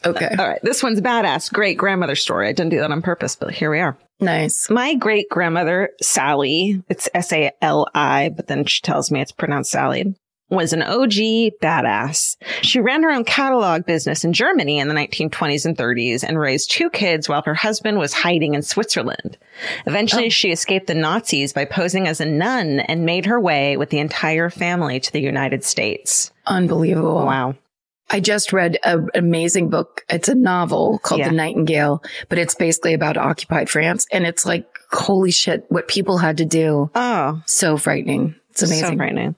Okay. 0.05 0.35
All 0.37 0.47
right. 0.47 0.59
This 0.61 0.83
one's 0.83 1.01
badass. 1.01 1.51
Great 1.51 1.77
grandmother 1.77 2.15
story. 2.15 2.47
I 2.47 2.51
didn't 2.51 2.71
do 2.71 2.79
that 2.79 2.91
on 2.91 3.01
purpose, 3.01 3.35
but 3.35 3.53
here 3.53 3.71
we 3.71 3.79
are. 3.79 3.97
Nice. 4.19 4.69
My 4.69 4.95
great 4.95 5.29
grandmother, 5.29 5.89
Sally, 6.01 6.81
it's 6.89 7.09
S 7.13 7.33
A 7.33 7.51
L 7.61 7.87
I, 7.93 8.29
but 8.29 8.47
then 8.47 8.65
she 8.65 8.81
tells 8.81 9.11
me 9.11 9.21
it's 9.21 9.31
pronounced 9.31 9.71
Sally, 9.71 10.15
was 10.55 10.73
an 10.73 10.81
OG 10.81 11.59
badass. 11.61 12.37
She 12.61 12.79
ran 12.79 13.03
her 13.03 13.11
own 13.11 13.23
catalog 13.25 13.85
business 13.85 14.23
in 14.23 14.33
Germany 14.33 14.79
in 14.79 14.87
the 14.87 14.93
1920s 14.95 15.65
and 15.65 15.77
30s 15.77 16.23
and 16.23 16.39
raised 16.39 16.71
two 16.71 16.89
kids 16.89 17.27
while 17.27 17.41
her 17.43 17.53
husband 17.53 17.97
was 17.97 18.13
hiding 18.13 18.53
in 18.53 18.61
Switzerland. 18.61 19.37
Eventually, 19.85 20.27
oh. 20.27 20.29
she 20.29 20.51
escaped 20.51 20.87
the 20.87 20.95
Nazis 20.95 21.53
by 21.53 21.65
posing 21.65 22.07
as 22.07 22.21
a 22.21 22.25
nun 22.25 22.79
and 22.79 23.05
made 23.05 23.25
her 23.25 23.39
way 23.39 23.77
with 23.77 23.89
the 23.89 23.99
entire 23.99 24.49
family 24.49 24.99
to 24.99 25.11
the 25.11 25.21
United 25.21 25.63
States. 25.63 26.31
Unbelievable. 26.45 27.25
Wow. 27.25 27.55
I 28.09 28.19
just 28.19 28.53
read 28.53 28.77
an 28.83 29.09
amazing 29.15 29.69
book. 29.69 30.05
It's 30.09 30.29
a 30.29 30.35
novel 30.35 30.99
called 30.99 31.19
Yeah. 31.19 31.29
The 31.29 31.35
Nightingale, 31.35 32.03
but 32.29 32.37
it's 32.37 32.53
basically 32.53 32.93
about 32.93 33.17
occupied 33.17 33.69
France. 33.69 34.05
And 34.11 34.25
it's 34.25 34.45
like, 34.45 34.67
holy 34.91 35.31
shit, 35.31 35.65
what 35.69 35.87
people 35.87 36.17
had 36.17 36.37
to 36.37 36.45
do. 36.45 36.91
Oh, 36.93 37.41
So 37.45 37.77
frightening. 37.77 38.35
It's 38.51 38.59
So 38.59 38.67
amazing. 38.67 38.97
frightening. 38.97 39.35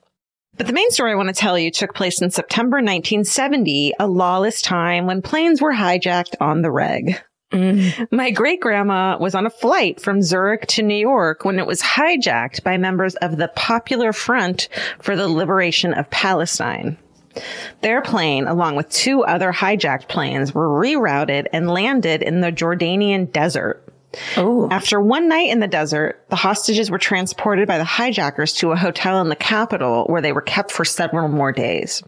But 0.57 0.67
the 0.67 0.73
main 0.73 0.89
story 0.91 1.11
I 1.11 1.15
want 1.15 1.29
to 1.29 1.33
tell 1.33 1.59
you 1.59 1.69
took 1.69 1.93
place 1.93 2.21
in 2.21 2.31
September 2.31 2.77
1970, 2.77 3.93
a 3.99 4.07
lawless 4.07 4.61
time 4.61 5.05
when 5.05 5.21
planes 5.21 5.61
were 5.61 5.73
hijacked 5.73 6.35
on 6.39 6.61
the 6.61 6.71
reg. 6.71 7.21
Mm. 7.51 8.11
My 8.11 8.31
great 8.31 8.59
grandma 8.59 9.17
was 9.17 9.35
on 9.35 9.45
a 9.45 9.49
flight 9.49 10.01
from 10.01 10.21
Zurich 10.21 10.65
to 10.67 10.83
New 10.83 10.95
York 10.95 11.45
when 11.45 11.59
it 11.59 11.67
was 11.67 11.81
hijacked 11.81 12.63
by 12.63 12.77
members 12.77 13.15
of 13.15 13.37
the 13.37 13.49
Popular 13.49 14.13
Front 14.13 14.67
for 14.99 15.15
the 15.15 15.27
Liberation 15.27 15.93
of 15.93 16.09
Palestine. 16.09 16.97
Their 17.81 18.01
plane, 18.01 18.47
along 18.47 18.75
with 18.75 18.89
two 18.89 19.23
other 19.23 19.51
hijacked 19.51 20.07
planes, 20.07 20.53
were 20.53 20.69
rerouted 20.69 21.47
and 21.51 21.69
landed 21.69 22.21
in 22.21 22.41
the 22.41 22.51
Jordanian 22.51 23.31
desert. 23.31 23.84
Oh, 24.37 24.67
After 24.69 24.99
one 24.99 25.27
night 25.27 25.49
in 25.49 25.59
the 25.59 25.67
desert, 25.67 26.25
the 26.29 26.35
hostages 26.35 26.91
were 26.91 26.97
transported 26.97 27.67
by 27.67 27.77
the 27.77 27.83
hijackers 27.83 28.53
to 28.53 28.71
a 28.71 28.75
hotel 28.77 29.21
in 29.21 29.29
the 29.29 29.35
capital 29.35 30.05
where 30.05 30.21
they 30.21 30.31
were 30.31 30.41
kept 30.41 30.71
for 30.71 30.85
several 30.85 31.27
more 31.27 31.51
days. 31.51 32.03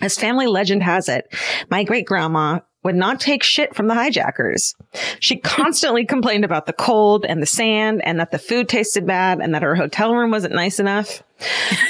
As 0.00 0.16
family 0.16 0.46
legend 0.46 0.82
has 0.82 1.08
it, 1.08 1.32
my 1.68 1.84
great 1.84 2.06
grandma 2.06 2.60
would 2.82 2.94
not 2.94 3.20
take 3.20 3.42
shit 3.42 3.74
from 3.74 3.88
the 3.88 3.94
hijackers. 3.94 4.74
She 5.20 5.36
constantly 5.36 6.04
complained 6.06 6.44
about 6.44 6.66
the 6.66 6.72
cold 6.72 7.26
and 7.28 7.42
the 7.42 7.46
sand 7.46 8.00
and 8.04 8.18
that 8.20 8.30
the 8.30 8.38
food 8.38 8.68
tasted 8.68 9.06
bad 9.06 9.40
and 9.40 9.54
that 9.54 9.62
her 9.62 9.74
hotel 9.76 10.14
room 10.14 10.30
wasn't 10.30 10.54
nice 10.54 10.80
enough. 10.80 11.22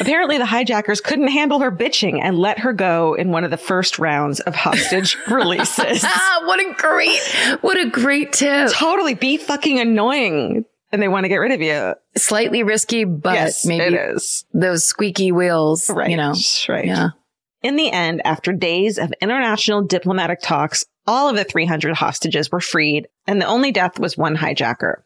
Apparently 0.00 0.38
the 0.38 0.46
hijackers 0.46 1.00
couldn't 1.00 1.28
handle 1.28 1.60
her 1.60 1.70
bitching 1.72 2.20
and 2.22 2.38
let 2.38 2.58
her 2.60 2.72
go 2.72 3.14
in 3.14 3.30
one 3.30 3.44
of 3.44 3.50
the 3.50 3.56
first 3.56 3.98
rounds 3.98 4.40
of 4.40 4.54
hostage 4.54 5.16
releases. 5.30 6.02
ah, 6.04 6.42
what 6.44 6.60
a 6.60 6.72
great, 6.74 7.20
what 7.60 7.78
a 7.78 7.88
great 7.88 8.32
tip. 8.32 8.70
totally 8.72 9.14
be 9.14 9.36
fucking 9.36 9.78
annoying 9.78 10.64
and 10.92 11.00
they 11.00 11.06
want 11.08 11.22
to 11.24 11.28
get 11.28 11.36
rid 11.36 11.52
of 11.52 11.60
you. 11.60 11.94
Slightly 12.16 12.64
risky, 12.64 13.04
but 13.04 13.34
yes, 13.34 13.64
maybe 13.64 13.94
it 13.94 14.14
is. 14.16 14.44
those 14.52 14.84
squeaky 14.84 15.30
wheels, 15.30 15.88
Right. 15.88 16.10
you 16.10 16.16
know. 16.16 16.34
Right. 16.68 16.86
Yeah. 16.86 17.10
In 17.62 17.76
the 17.76 17.90
end, 17.90 18.22
after 18.24 18.52
days 18.52 18.98
of 18.98 19.12
international 19.20 19.82
diplomatic 19.82 20.40
talks, 20.40 20.84
all 21.06 21.28
of 21.28 21.36
the 21.36 21.44
300 21.44 21.94
hostages 21.94 22.50
were 22.50 22.60
freed 22.60 23.08
and 23.26 23.40
the 23.40 23.46
only 23.46 23.70
death 23.72 23.98
was 23.98 24.16
one 24.16 24.36
hijacker. 24.36 25.02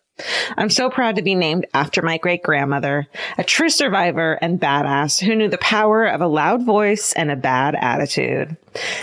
I'm 0.56 0.70
so 0.70 0.90
proud 0.90 1.16
to 1.16 1.22
be 1.22 1.34
named 1.34 1.66
after 1.74 2.00
my 2.00 2.18
great 2.18 2.42
grandmother, 2.44 3.08
a 3.36 3.42
true 3.42 3.68
survivor 3.68 4.38
and 4.40 4.60
badass 4.60 5.20
who 5.20 5.34
knew 5.34 5.48
the 5.48 5.58
power 5.58 6.06
of 6.06 6.20
a 6.20 6.28
loud 6.28 6.64
voice 6.64 7.12
and 7.14 7.32
a 7.32 7.36
bad 7.36 7.74
attitude. 7.74 8.56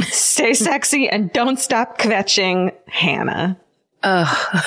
Stay 0.03 0.53
sexy 0.53 1.09
and 1.09 1.33
don't 1.33 1.59
stop 1.59 1.97
kvetching, 1.97 2.73
Hannah. 2.87 3.59
Ugh. 4.03 4.65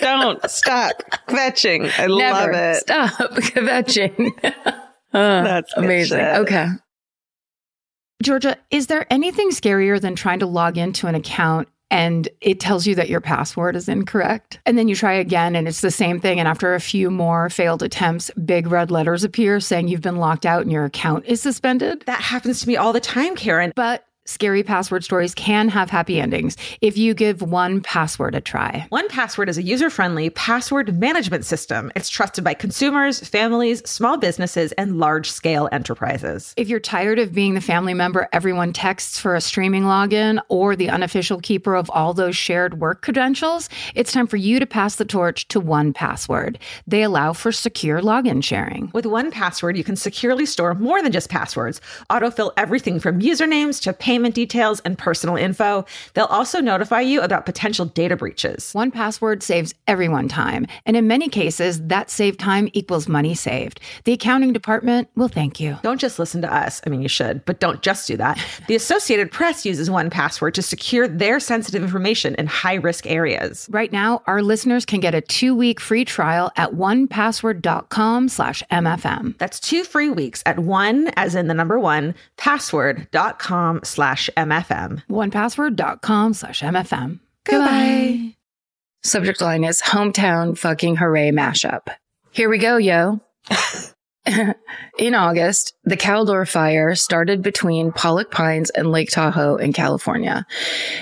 Don't 0.00 0.50
stop 0.50 1.02
kvetching. 1.26 1.90
I 1.98 2.06
love 2.06 2.50
it. 2.52 2.76
stop 2.76 3.10
kvetching. 3.32 4.32
That's 5.12 5.72
Amazing. 5.74 6.20
Okay. 6.20 6.66
Georgia, 8.22 8.56
is 8.70 8.88
there 8.88 9.06
anything 9.12 9.50
scarier 9.50 10.00
than 10.00 10.16
trying 10.16 10.40
to 10.40 10.46
log 10.46 10.76
into 10.76 11.06
an 11.06 11.14
account 11.14 11.68
and 11.90 12.28
it 12.40 12.60
tells 12.60 12.86
you 12.86 12.94
that 12.96 13.08
your 13.08 13.20
password 13.20 13.76
is 13.76 13.88
incorrect? 13.88 14.58
And 14.66 14.76
then 14.76 14.88
you 14.88 14.96
try 14.96 15.12
again 15.12 15.54
and 15.54 15.68
it's 15.68 15.82
the 15.82 15.90
same 15.92 16.20
thing. 16.20 16.40
And 16.40 16.48
after 16.48 16.74
a 16.74 16.80
few 16.80 17.12
more 17.12 17.48
failed 17.48 17.82
attempts, 17.82 18.30
big 18.44 18.66
red 18.66 18.90
letters 18.90 19.22
appear 19.22 19.60
saying 19.60 19.86
you've 19.86 20.00
been 20.00 20.16
locked 20.16 20.44
out 20.44 20.62
and 20.62 20.72
your 20.72 20.84
account 20.84 21.26
is 21.26 21.40
suspended. 21.40 22.02
That 22.06 22.20
happens 22.20 22.60
to 22.60 22.68
me 22.68 22.76
all 22.76 22.92
the 22.92 23.00
time, 23.00 23.36
Karen. 23.36 23.72
But 23.76 24.04
scary 24.28 24.62
password 24.62 25.02
stories 25.02 25.34
can 25.34 25.70
have 25.70 25.88
happy 25.88 26.20
endings 26.20 26.56
if 26.82 26.98
you 26.98 27.14
give 27.14 27.38
1Password 27.38 28.34
a 28.34 28.40
try. 28.40 28.86
1Password 28.92 29.48
is 29.48 29.56
a 29.56 29.62
user 29.62 29.88
friendly 29.88 30.28
password 30.30 30.98
management 30.98 31.46
system. 31.46 31.90
It's 31.96 32.10
trusted 32.10 32.44
by 32.44 32.52
consumers, 32.52 33.20
families, 33.20 33.82
small 33.88 34.18
businesses, 34.18 34.72
and 34.72 34.98
large 34.98 35.30
scale 35.30 35.68
enterprises. 35.72 36.52
If 36.58 36.68
you're 36.68 36.78
tired 36.78 37.18
of 37.18 37.32
being 37.32 37.54
the 37.54 37.62
family 37.62 37.94
member 37.94 38.28
everyone 38.32 38.74
texts 38.74 39.18
for 39.18 39.34
a 39.34 39.40
streaming 39.40 39.84
login 39.84 40.40
or 40.48 40.76
the 40.76 40.90
unofficial 40.90 41.40
keeper 41.40 41.74
of 41.74 41.90
all 41.90 42.12
those 42.12 42.36
shared 42.36 42.80
work 42.80 43.00
credentials, 43.00 43.70
it's 43.94 44.12
time 44.12 44.26
for 44.26 44.36
you 44.36 44.60
to 44.60 44.66
pass 44.66 44.96
the 44.96 45.06
torch 45.06 45.48
to 45.48 45.60
1Password. 45.60 46.56
They 46.86 47.02
allow 47.02 47.32
for 47.32 47.50
secure 47.50 48.02
login 48.02 48.44
sharing. 48.44 48.90
With 48.92 49.06
1Password, 49.06 49.76
you 49.76 49.84
can 49.84 49.96
securely 49.96 50.44
store 50.44 50.74
more 50.74 51.02
than 51.02 51.12
just 51.12 51.30
passwords, 51.30 51.80
autofill 52.10 52.52
everything 52.58 53.00
from 53.00 53.20
usernames 53.20 53.80
to 53.82 53.94
payment 53.94 54.17
payment 54.18 54.34
details 54.34 54.80
and 54.80 54.98
personal 54.98 55.36
info. 55.36 55.84
They'll 56.14 56.24
also 56.26 56.60
notify 56.60 57.02
you 57.02 57.20
about 57.20 57.46
potential 57.46 57.86
data 57.86 58.16
breaches. 58.16 58.72
1Password 58.74 59.44
saves 59.44 59.74
everyone 59.86 60.26
time, 60.26 60.66
and 60.84 60.96
in 60.96 61.06
many 61.06 61.28
cases, 61.28 61.80
that 61.86 62.10
saved 62.10 62.40
time 62.40 62.68
equals 62.72 63.06
money 63.06 63.36
saved. 63.36 63.78
The 64.04 64.12
accounting 64.12 64.52
department 64.52 65.08
will 65.14 65.28
thank 65.28 65.60
you. 65.60 65.78
Don't 65.84 66.00
just 66.00 66.18
listen 66.18 66.42
to 66.42 66.52
us. 66.52 66.80
I 66.84 66.90
mean, 66.90 67.00
you 67.00 67.08
should, 67.08 67.44
but 67.44 67.60
don't 67.60 67.80
just 67.80 68.08
do 68.08 68.16
that. 68.16 68.38
The 68.66 68.74
Associated 68.74 69.30
Press 69.30 69.64
uses 69.64 69.88
1Password 69.88 70.52
to 70.54 70.62
secure 70.62 71.08
their 71.08 71.40
sensitive 71.40 71.82
information 71.82 72.34
in 72.34 72.46
high 72.46 72.74
risk 72.74 73.06
areas. 73.06 73.66
Right 73.70 73.92
now, 73.92 74.22
our 74.26 74.42
listeners 74.42 74.84
can 74.84 75.00
get 75.00 75.14
a 75.14 75.22
two-week 75.22 75.80
free 75.80 76.04
trial 76.04 76.50
at 76.56 76.72
onepassword.com 76.72 78.28
slash 78.28 78.62
MFM. 78.70 79.38
That's 79.38 79.60
two 79.60 79.84
free 79.84 80.10
weeks 80.10 80.42
at 80.44 80.58
one, 80.58 81.10
as 81.16 81.34
in 81.34 81.46
the 81.46 81.54
number 81.54 81.78
one, 81.78 82.14
password.com 82.36 83.80
slash 83.84 84.07
MFM. 84.36 85.02
Onepassword.com 85.08 86.34
slash 86.34 86.60
MFM. 86.60 87.20
Goodbye. 87.44 88.34
Subject 89.02 89.40
line 89.40 89.64
is 89.64 89.80
hometown 89.80 90.58
fucking 90.58 90.96
hooray 90.96 91.30
mashup. 91.30 91.88
Here 92.30 92.48
we 92.48 92.58
go, 92.58 92.76
yo. 92.76 93.20
in 94.98 95.14
August, 95.14 95.74
the 95.84 95.96
Caldor 95.96 96.48
fire 96.48 96.94
started 96.94 97.42
between 97.42 97.92
Pollock 97.92 98.30
Pines 98.30 98.70
and 98.70 98.90
Lake 98.90 99.10
Tahoe 99.10 99.56
in 99.56 99.72
California. 99.72 100.46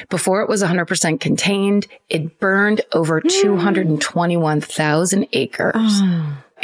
Before 0.08 0.42
it 0.42 0.48
was 0.48 0.62
100% 0.62 1.20
contained, 1.20 1.86
it 2.08 2.38
burned 2.38 2.82
over 2.92 3.20
221,000 3.20 5.26
acres. 5.32 6.00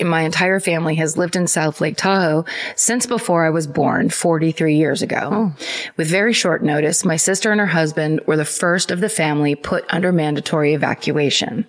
My 0.00 0.22
entire 0.22 0.59
family 0.59 0.94
has 0.94 1.18
lived 1.18 1.37
in 1.37 1.46
South 1.46 1.83
Lake 1.83 1.98
Tahoe 1.98 2.46
since 2.76 3.05
before 3.05 3.44
I 3.44 3.50
was 3.50 3.66
born 3.66 4.09
43 4.09 4.74
years 4.74 5.02
ago. 5.02 5.28
Oh. 5.31 5.55
With 5.98 6.09
very 6.09 6.33
short 6.33 6.62
notice, 6.62 7.05
my 7.05 7.16
sister 7.16 7.52
and 7.52 7.61
her 7.61 7.66
husband 7.66 8.22
were 8.26 8.38
the 8.38 8.46
first 8.46 8.90
of 8.90 9.00
the 9.00 9.11
family 9.11 9.55
put 9.55 9.85
under 9.90 10.11
mandatory 10.11 10.72
evacuation. 10.72 11.66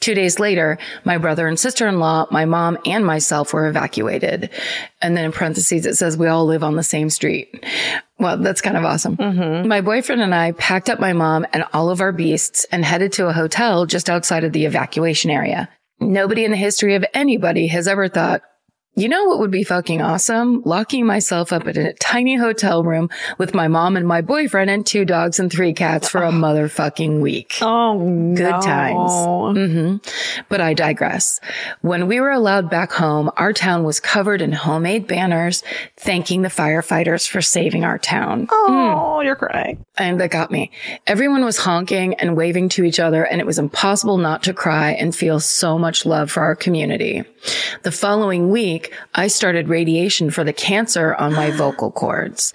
Two 0.00 0.12
days 0.14 0.38
later, 0.38 0.76
my 1.04 1.16
brother 1.16 1.46
and 1.46 1.58
sister-in-law, 1.58 2.26
my 2.30 2.44
mom 2.44 2.76
and 2.84 3.06
myself 3.06 3.54
were 3.54 3.66
evacuated. 3.66 4.50
And 5.00 5.16
then 5.16 5.24
in 5.24 5.32
parentheses, 5.32 5.86
it 5.86 5.96
says 5.96 6.18
we 6.18 6.28
all 6.28 6.44
live 6.44 6.62
on 6.62 6.76
the 6.76 6.82
same 6.82 7.08
street. 7.08 7.64
Well, 8.18 8.36
that's 8.36 8.60
kind 8.60 8.76
of 8.76 8.84
awesome. 8.84 9.16
Mm-hmm. 9.16 9.66
My 9.66 9.80
boyfriend 9.80 10.20
and 10.20 10.34
I 10.34 10.52
packed 10.52 10.90
up 10.90 11.00
my 11.00 11.14
mom 11.14 11.46
and 11.54 11.64
all 11.72 11.88
of 11.88 12.02
our 12.02 12.12
beasts 12.12 12.66
and 12.70 12.84
headed 12.84 13.12
to 13.14 13.28
a 13.28 13.32
hotel 13.32 13.86
just 13.86 14.10
outside 14.10 14.44
of 14.44 14.52
the 14.52 14.66
evacuation 14.66 15.30
area. 15.30 15.70
Nobody 16.10 16.44
in 16.44 16.50
the 16.50 16.56
history 16.56 16.94
of 16.94 17.04
anybody 17.14 17.68
has 17.68 17.86
ever 17.86 18.08
thought, 18.08 18.42
you 18.94 19.08
know 19.08 19.24
what 19.24 19.38
would 19.38 19.50
be 19.50 19.64
fucking 19.64 20.02
awesome? 20.02 20.62
Locking 20.64 21.06
myself 21.06 21.52
up 21.52 21.66
in 21.66 21.78
a 21.78 21.92
tiny 21.94 22.36
hotel 22.36 22.84
room 22.84 23.08
with 23.38 23.54
my 23.54 23.66
mom 23.68 23.96
and 23.96 24.06
my 24.06 24.20
boyfriend 24.20 24.68
and 24.70 24.84
two 24.84 25.04
dogs 25.06 25.38
and 25.40 25.50
three 25.50 25.72
cats 25.72 26.08
for 26.08 26.22
a 26.22 26.30
motherfucking 26.30 27.20
week. 27.20 27.56
Oh, 27.62 27.98
Good 28.36 28.50
times. 28.62 29.56
hmm 29.58 29.96
But 30.50 30.60
I 30.60 30.74
digress. 30.74 31.40
When 31.80 32.06
we 32.06 32.20
were 32.20 32.30
allowed 32.30 32.68
back 32.68 32.92
home, 32.92 33.30
our 33.36 33.52
town 33.52 33.84
was 33.84 33.98
covered 33.98 34.42
in 34.42 34.52
homemade 34.52 35.06
banners 35.06 35.62
thanking 35.96 36.42
the 36.42 36.48
firefighters 36.48 37.26
for 37.26 37.40
saving 37.40 37.84
our 37.84 37.98
town. 37.98 38.48
Oh, 38.50 39.20
you're 39.22 39.36
crying. 39.36 39.84
And 39.96 40.20
that 40.20 40.30
got 40.30 40.50
me. 40.50 40.70
Everyone 41.06 41.44
was 41.44 41.58
honking 41.58 42.14
and 42.14 42.36
waving 42.36 42.68
to 42.70 42.84
each 42.84 43.00
other, 43.00 43.24
and 43.24 43.40
it 43.40 43.46
was 43.46 43.58
impossible 43.58 44.18
not 44.18 44.42
to 44.44 44.52
cry 44.54 44.90
and 44.92 45.14
feel 45.14 45.40
so 45.40 45.78
much 45.78 46.04
love 46.04 46.30
for 46.30 46.42
our 46.42 46.56
community. 46.56 47.24
The 47.82 47.92
following 47.92 48.50
week, 48.50 48.81
I 49.14 49.28
started 49.28 49.68
radiation 49.68 50.30
for 50.30 50.44
the 50.44 50.52
cancer 50.52 51.14
on 51.14 51.32
my 51.32 51.50
vocal 51.56 51.90
cords. 51.90 52.52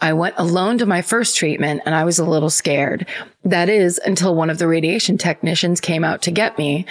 I 0.00 0.12
went 0.12 0.34
alone 0.38 0.78
to 0.78 0.86
my 0.86 1.02
first 1.02 1.36
treatment 1.36 1.82
and 1.84 1.94
I 1.94 2.04
was 2.04 2.18
a 2.18 2.24
little 2.24 2.50
scared. 2.50 3.06
That 3.46 3.68
is 3.68 4.00
until 4.04 4.34
one 4.34 4.50
of 4.50 4.58
the 4.58 4.66
radiation 4.66 5.18
technicians 5.18 5.80
came 5.80 6.02
out 6.02 6.20
to 6.22 6.32
get 6.32 6.58
me. 6.58 6.84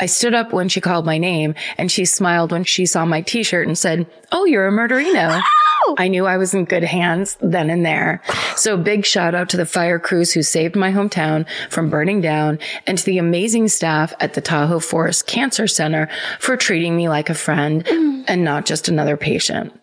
I 0.00 0.06
stood 0.06 0.34
up 0.34 0.52
when 0.52 0.68
she 0.68 0.80
called 0.80 1.06
my 1.06 1.18
name 1.18 1.54
and 1.78 1.90
she 1.90 2.04
smiled 2.04 2.50
when 2.50 2.64
she 2.64 2.84
saw 2.84 3.04
my 3.04 3.20
t-shirt 3.20 3.68
and 3.68 3.78
said, 3.78 4.10
Oh, 4.32 4.44
you're 4.44 4.66
a 4.66 4.72
murderino. 4.72 5.40
I 5.98 6.08
knew 6.08 6.26
I 6.26 6.36
was 6.36 6.52
in 6.52 6.64
good 6.64 6.82
hands 6.82 7.38
then 7.40 7.70
and 7.70 7.86
there. 7.86 8.22
So 8.56 8.76
big 8.76 9.06
shout 9.06 9.36
out 9.36 9.48
to 9.50 9.56
the 9.56 9.64
fire 9.64 10.00
crews 10.00 10.32
who 10.32 10.42
saved 10.42 10.74
my 10.74 10.90
hometown 10.90 11.46
from 11.70 11.90
burning 11.90 12.20
down 12.20 12.58
and 12.88 12.98
to 12.98 13.04
the 13.04 13.18
amazing 13.18 13.68
staff 13.68 14.12
at 14.18 14.34
the 14.34 14.40
Tahoe 14.40 14.80
Forest 14.80 15.28
Cancer 15.28 15.68
Center 15.68 16.08
for 16.40 16.56
treating 16.56 16.96
me 16.96 17.08
like 17.08 17.30
a 17.30 17.34
friend 17.34 17.84
mm. 17.84 18.24
and 18.26 18.42
not 18.42 18.66
just 18.66 18.88
another 18.88 19.16
patient. 19.16 19.79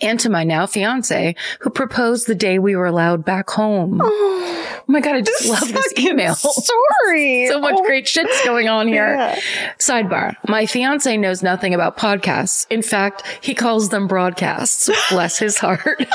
And 0.00 0.20
to 0.20 0.30
my 0.30 0.44
now 0.44 0.66
fiance 0.66 1.34
who 1.60 1.70
proposed 1.70 2.26
the 2.26 2.34
day 2.34 2.58
we 2.58 2.76
were 2.76 2.86
allowed 2.86 3.24
back 3.24 3.50
home. 3.50 4.00
Oh, 4.02 4.08
oh 4.08 4.82
my 4.86 5.00
God. 5.00 5.16
I 5.16 5.20
just 5.22 5.46
love 5.46 5.72
this 5.72 5.92
email. 5.98 6.34
Sorry. 6.34 7.46
so 7.48 7.60
much 7.60 7.74
oh 7.76 7.84
great 7.84 8.06
shit's 8.06 8.44
going 8.44 8.68
on 8.68 8.86
here. 8.86 9.36
Sidebar. 9.78 10.36
My 10.46 10.66
fiance 10.66 11.16
knows 11.16 11.42
nothing 11.42 11.74
about 11.74 11.96
podcasts. 11.96 12.66
In 12.70 12.82
fact, 12.82 13.22
he 13.40 13.54
calls 13.54 13.88
them 13.88 14.06
broadcasts. 14.06 14.90
Bless 15.10 15.38
his 15.38 15.58
heart. 15.58 15.82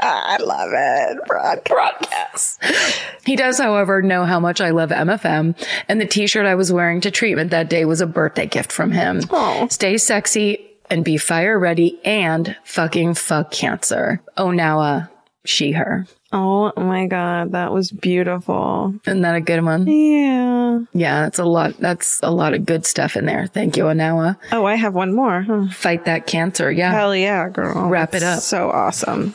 I 0.00 0.36
love 0.38 0.70
it. 0.72 1.26
Broadcast. 1.26 1.64
broadcasts. 1.64 3.00
He 3.24 3.36
does, 3.36 3.58
however, 3.58 4.02
know 4.02 4.24
how 4.24 4.38
much 4.38 4.60
I 4.60 4.70
love 4.70 4.90
MFM, 4.90 5.56
and 5.88 6.00
the 6.00 6.06
t-shirt 6.06 6.44
I 6.44 6.54
was 6.56 6.70
wearing 6.70 7.00
to 7.02 7.10
treatment 7.10 7.50
that 7.50 7.70
day 7.70 7.86
was 7.86 8.02
a 8.02 8.06
birthday 8.06 8.46
gift 8.46 8.70
from 8.70 8.92
him. 8.92 9.22
Stay 9.70 9.96
sexy 9.96 10.73
and 10.90 11.04
be 11.04 11.16
fire 11.16 11.58
ready 11.58 11.98
and 12.04 12.56
fucking 12.64 13.14
fuck 13.14 13.50
cancer. 13.50 14.20
Oh, 14.36 14.50
now, 14.50 14.80
uh, 14.80 15.06
she, 15.44 15.72
her. 15.72 16.06
Oh 16.32 16.72
my 16.76 17.06
God. 17.06 17.52
That 17.52 17.72
was 17.72 17.90
beautiful. 17.92 18.94
Isn't 19.06 19.22
that 19.22 19.36
a 19.36 19.40
good 19.40 19.62
one? 19.62 19.86
Yeah. 19.86 20.80
Yeah, 20.92 21.22
that's 21.22 21.38
a 21.38 21.44
lot. 21.44 21.78
That's 21.78 22.18
a 22.22 22.30
lot 22.30 22.54
of 22.54 22.66
good 22.66 22.84
stuff 22.84 23.16
in 23.16 23.26
there. 23.26 23.46
Thank 23.46 23.76
you, 23.76 23.84
Anawa. 23.84 24.36
Oh, 24.50 24.64
I 24.64 24.74
have 24.74 24.94
one 24.94 25.14
more. 25.14 25.42
Huh. 25.42 25.68
Fight 25.70 26.06
that 26.06 26.26
cancer. 26.26 26.72
Yeah. 26.72 26.92
Hell 26.92 27.14
yeah, 27.14 27.48
girl. 27.48 27.88
Wrap 27.88 28.14
it 28.14 28.22
up. 28.22 28.40
So 28.40 28.70
awesome. 28.70 29.34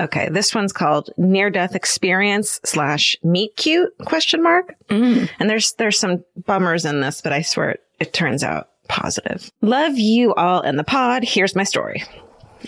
Okay, 0.00 0.28
this 0.28 0.52
one's 0.52 0.72
called 0.72 1.10
near 1.16 1.50
death 1.50 1.76
experience 1.76 2.60
slash 2.64 3.14
meet 3.22 3.56
cute 3.56 3.96
question 4.04 4.42
mark. 4.42 4.74
Mm. 4.88 5.30
And 5.38 5.48
there's 5.48 5.74
there's 5.74 5.98
some 5.98 6.24
bummers 6.46 6.84
in 6.84 7.00
this, 7.00 7.20
but 7.20 7.32
I 7.32 7.42
swear 7.42 7.70
it, 7.70 7.80
it 8.00 8.12
turns 8.12 8.42
out 8.42 8.70
positive. 8.88 9.50
Love 9.62 9.98
you 9.98 10.34
all 10.34 10.60
in 10.60 10.76
the 10.76 10.84
pod. 10.84 11.24
Here's 11.24 11.56
my 11.56 11.64
story. 11.64 12.04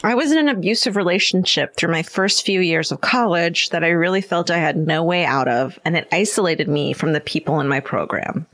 I 0.05 0.15
was 0.15 0.31
in 0.31 0.39
an 0.39 0.49
abusive 0.49 0.97
relationship 0.97 1.77
through 1.77 1.93
my 1.93 2.03
first 2.03 2.45
few 2.45 2.61
years 2.61 2.93
of 2.93 3.01
college 3.01 3.71
that 3.71 3.83
I 3.83 3.89
really 3.89 4.21
felt 4.21 4.51
I 4.51 4.59
had 4.59 4.77
no 4.77 5.03
way 5.03 5.25
out 5.25 5.49
of, 5.49 5.79
and 5.85 5.97
it 5.97 6.09
isolated 6.13 6.69
me 6.69 6.93
from 6.93 7.13
the 7.13 7.21
people 7.21 7.61
in 7.61 7.69
my 7.69 7.81
program. 7.81 8.47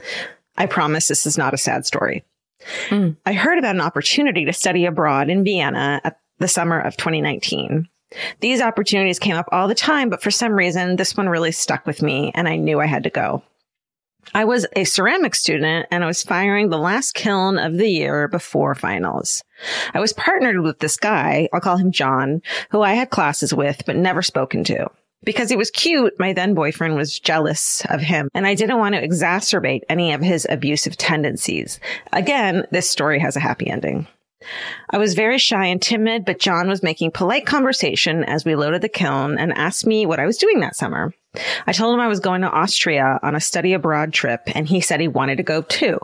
I 0.56 0.66
promise 0.66 1.08
this 1.08 1.26
is 1.26 1.38
not 1.38 1.54
a 1.54 1.58
sad 1.58 1.84
story. 1.86 2.24
Hmm. 2.88 3.10
I 3.26 3.32
heard 3.32 3.58
about 3.58 3.74
an 3.74 3.80
opportunity 3.80 4.44
to 4.44 4.52
study 4.52 4.84
abroad 4.84 5.30
in 5.30 5.42
Vienna 5.42 6.00
at 6.04 6.18
the 6.38 6.48
summer 6.48 6.78
of 6.80 6.96
2019. 6.96 7.88
These 8.40 8.60
opportunities 8.60 9.18
came 9.18 9.36
up 9.36 9.48
all 9.52 9.68
the 9.68 9.74
time, 9.74 10.10
but 10.10 10.22
for 10.22 10.30
some 10.30 10.52
reason, 10.52 10.96
this 10.96 11.16
one 11.16 11.28
really 11.28 11.52
stuck 11.52 11.86
with 11.86 12.02
me 12.02 12.30
and 12.34 12.48
I 12.48 12.56
knew 12.56 12.80
I 12.80 12.86
had 12.86 13.04
to 13.04 13.10
go. 13.10 13.42
I 14.34 14.44
was 14.44 14.66
a 14.74 14.84
ceramic 14.84 15.34
student 15.34 15.86
and 15.90 16.02
I 16.02 16.06
was 16.06 16.22
firing 16.22 16.68
the 16.68 16.78
last 16.78 17.14
kiln 17.14 17.58
of 17.58 17.76
the 17.76 17.88
year 17.88 18.28
before 18.28 18.74
finals. 18.74 19.42
I 19.92 20.00
was 20.00 20.12
partnered 20.12 20.60
with 20.60 20.78
this 20.78 20.96
guy, 20.96 21.48
I'll 21.52 21.60
call 21.60 21.76
him 21.76 21.92
John, 21.92 22.42
who 22.70 22.82
I 22.82 22.94
had 22.94 23.10
classes 23.10 23.52
with 23.52 23.82
but 23.84 23.96
never 23.96 24.22
spoken 24.22 24.64
to. 24.64 24.88
Because 25.24 25.50
he 25.50 25.56
was 25.56 25.70
cute, 25.70 26.18
my 26.18 26.32
then 26.32 26.54
boyfriend 26.54 26.96
was 26.96 27.18
jealous 27.18 27.84
of 27.86 28.00
him 28.00 28.28
and 28.34 28.46
I 28.46 28.54
didn't 28.54 28.78
want 28.78 28.94
to 28.94 29.06
exacerbate 29.06 29.82
any 29.88 30.12
of 30.12 30.22
his 30.22 30.46
abusive 30.48 30.96
tendencies. 30.96 31.78
Again, 32.12 32.66
this 32.70 32.90
story 32.90 33.18
has 33.20 33.36
a 33.36 33.40
happy 33.40 33.68
ending. 33.68 34.06
I 34.90 34.98
was 34.98 35.14
very 35.14 35.38
shy 35.38 35.66
and 35.66 35.80
timid, 35.80 36.24
but 36.24 36.40
John 36.40 36.68
was 36.68 36.82
making 36.82 37.12
polite 37.12 37.46
conversation 37.46 38.24
as 38.24 38.44
we 38.44 38.56
loaded 38.56 38.82
the 38.82 38.88
kiln 38.88 39.38
and 39.38 39.52
asked 39.52 39.86
me 39.86 40.06
what 40.06 40.18
I 40.18 40.26
was 40.26 40.38
doing 40.38 40.60
that 40.60 40.74
summer. 40.74 41.14
I 41.66 41.72
told 41.72 41.94
him 41.94 42.00
I 42.00 42.08
was 42.08 42.20
going 42.20 42.42
to 42.42 42.50
Austria 42.50 43.18
on 43.22 43.34
a 43.34 43.40
study 43.40 43.72
abroad 43.72 44.12
trip 44.12 44.42
and 44.54 44.68
he 44.68 44.80
said 44.80 45.00
he 45.00 45.08
wanted 45.08 45.36
to 45.36 45.42
go 45.42 45.62
too. 45.62 45.98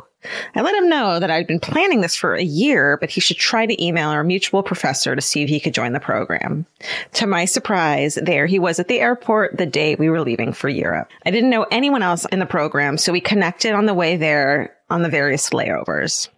I 0.54 0.62
let 0.62 0.74
him 0.74 0.88
know 0.88 1.20
that 1.20 1.30
I'd 1.30 1.46
been 1.46 1.60
planning 1.60 2.00
this 2.00 2.16
for 2.16 2.34
a 2.34 2.42
year, 2.42 2.96
but 2.96 3.10
he 3.10 3.20
should 3.20 3.36
try 3.36 3.66
to 3.66 3.84
email 3.84 4.08
our 4.08 4.24
mutual 4.24 4.62
professor 4.62 5.14
to 5.14 5.22
see 5.22 5.42
if 5.42 5.48
he 5.48 5.60
could 5.60 5.74
join 5.74 5.92
the 5.92 6.00
program. 6.00 6.66
To 7.14 7.26
my 7.26 7.44
surprise, 7.44 8.18
there 8.20 8.46
he 8.46 8.58
was 8.58 8.80
at 8.80 8.88
the 8.88 9.00
airport 9.00 9.58
the 9.58 9.66
day 9.66 9.94
we 9.94 10.10
were 10.10 10.22
leaving 10.22 10.52
for 10.52 10.68
Europe. 10.68 11.10
I 11.24 11.30
didn't 11.30 11.50
know 11.50 11.66
anyone 11.70 12.02
else 12.02 12.24
in 12.32 12.40
the 12.40 12.46
program, 12.46 12.98
so 12.98 13.12
we 13.12 13.20
connected 13.20 13.74
on 13.74 13.86
the 13.86 13.94
way 13.94 14.16
there 14.16 14.74
on 14.90 15.02
the 15.02 15.08
various 15.08 15.50
layovers. 15.50 16.28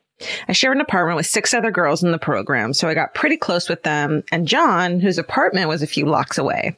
I 0.49 0.53
shared 0.53 0.77
an 0.77 0.83
apartment 0.83 1.17
with 1.17 1.27
six 1.27 1.55
other 1.55 1.71
girls 1.71 2.03
in 2.03 2.13
the 2.13 2.19
program, 2.19 2.75
so 2.75 2.89
I 2.89 2.95
got 2.95 3.15
pretty 3.15 3.39
close 3.39 3.69
with 3.69 3.85
them 3.85 4.25
and 4.31 4.47
John, 4.47 5.01
whose 5.01 5.17
apartment 5.17 5.69
was 5.69 5.83
a 5.83 5.87
few 5.87 6.05
blocks 6.05 6.37
away. 6.37 6.77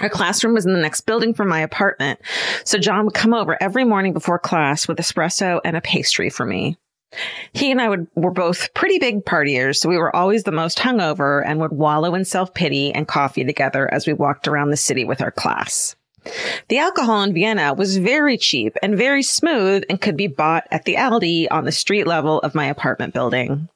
Our 0.00 0.08
classroom 0.08 0.54
was 0.54 0.66
in 0.66 0.72
the 0.72 0.80
next 0.80 1.02
building 1.02 1.34
from 1.34 1.48
my 1.48 1.60
apartment, 1.60 2.20
so 2.64 2.78
John 2.78 3.04
would 3.04 3.14
come 3.14 3.34
over 3.34 3.56
every 3.60 3.84
morning 3.84 4.12
before 4.12 4.38
class 4.38 4.86
with 4.86 4.98
espresso 4.98 5.60
and 5.64 5.76
a 5.76 5.80
pastry 5.80 6.30
for 6.30 6.46
me. 6.46 6.76
He 7.52 7.70
and 7.70 7.80
I 7.80 7.88
would, 7.88 8.06
were 8.14 8.30
both 8.30 8.72
pretty 8.74 8.98
big 8.98 9.24
partiers, 9.24 9.76
so 9.76 9.88
we 9.88 9.96
were 9.96 10.14
always 10.14 10.44
the 10.44 10.52
most 10.52 10.78
hungover 10.78 11.42
and 11.44 11.58
would 11.60 11.72
wallow 11.72 12.14
in 12.14 12.24
self 12.24 12.52
pity 12.54 12.92
and 12.92 13.08
coffee 13.08 13.44
together 13.44 13.92
as 13.92 14.06
we 14.06 14.12
walked 14.12 14.46
around 14.46 14.70
the 14.70 14.76
city 14.76 15.04
with 15.04 15.22
our 15.22 15.30
class. 15.30 15.96
The 16.68 16.78
alcohol 16.78 17.22
in 17.22 17.32
Vienna 17.32 17.72
was 17.72 17.96
very 17.96 18.36
cheap 18.36 18.76
and 18.82 18.96
very 18.96 19.22
smooth 19.22 19.84
and 19.88 20.00
could 20.00 20.16
be 20.16 20.26
bought 20.26 20.66
at 20.70 20.84
the 20.84 20.96
Aldi 20.96 21.46
on 21.50 21.64
the 21.64 21.72
street 21.72 22.06
level 22.06 22.40
of 22.40 22.54
my 22.54 22.66
apartment 22.66 23.14
building. 23.14 23.68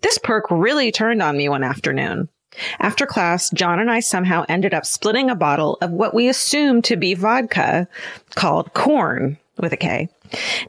This 0.00 0.16
perk 0.16 0.46
really 0.50 0.90
turned 0.90 1.22
on 1.22 1.36
me 1.36 1.48
one 1.48 1.62
afternoon. 1.62 2.30
After 2.78 3.06
class, 3.06 3.50
John 3.50 3.78
and 3.78 3.90
I 3.90 4.00
somehow 4.00 4.44
ended 4.48 4.74
up 4.74 4.86
splitting 4.86 5.30
a 5.30 5.34
bottle 5.34 5.78
of 5.80 5.90
what 5.90 6.14
we 6.14 6.28
assumed 6.28 6.84
to 6.84 6.96
be 6.96 7.14
vodka 7.14 7.86
called 8.34 8.72
corn 8.74 9.38
with 9.58 9.72
a 9.72 9.76
K. 9.76 10.08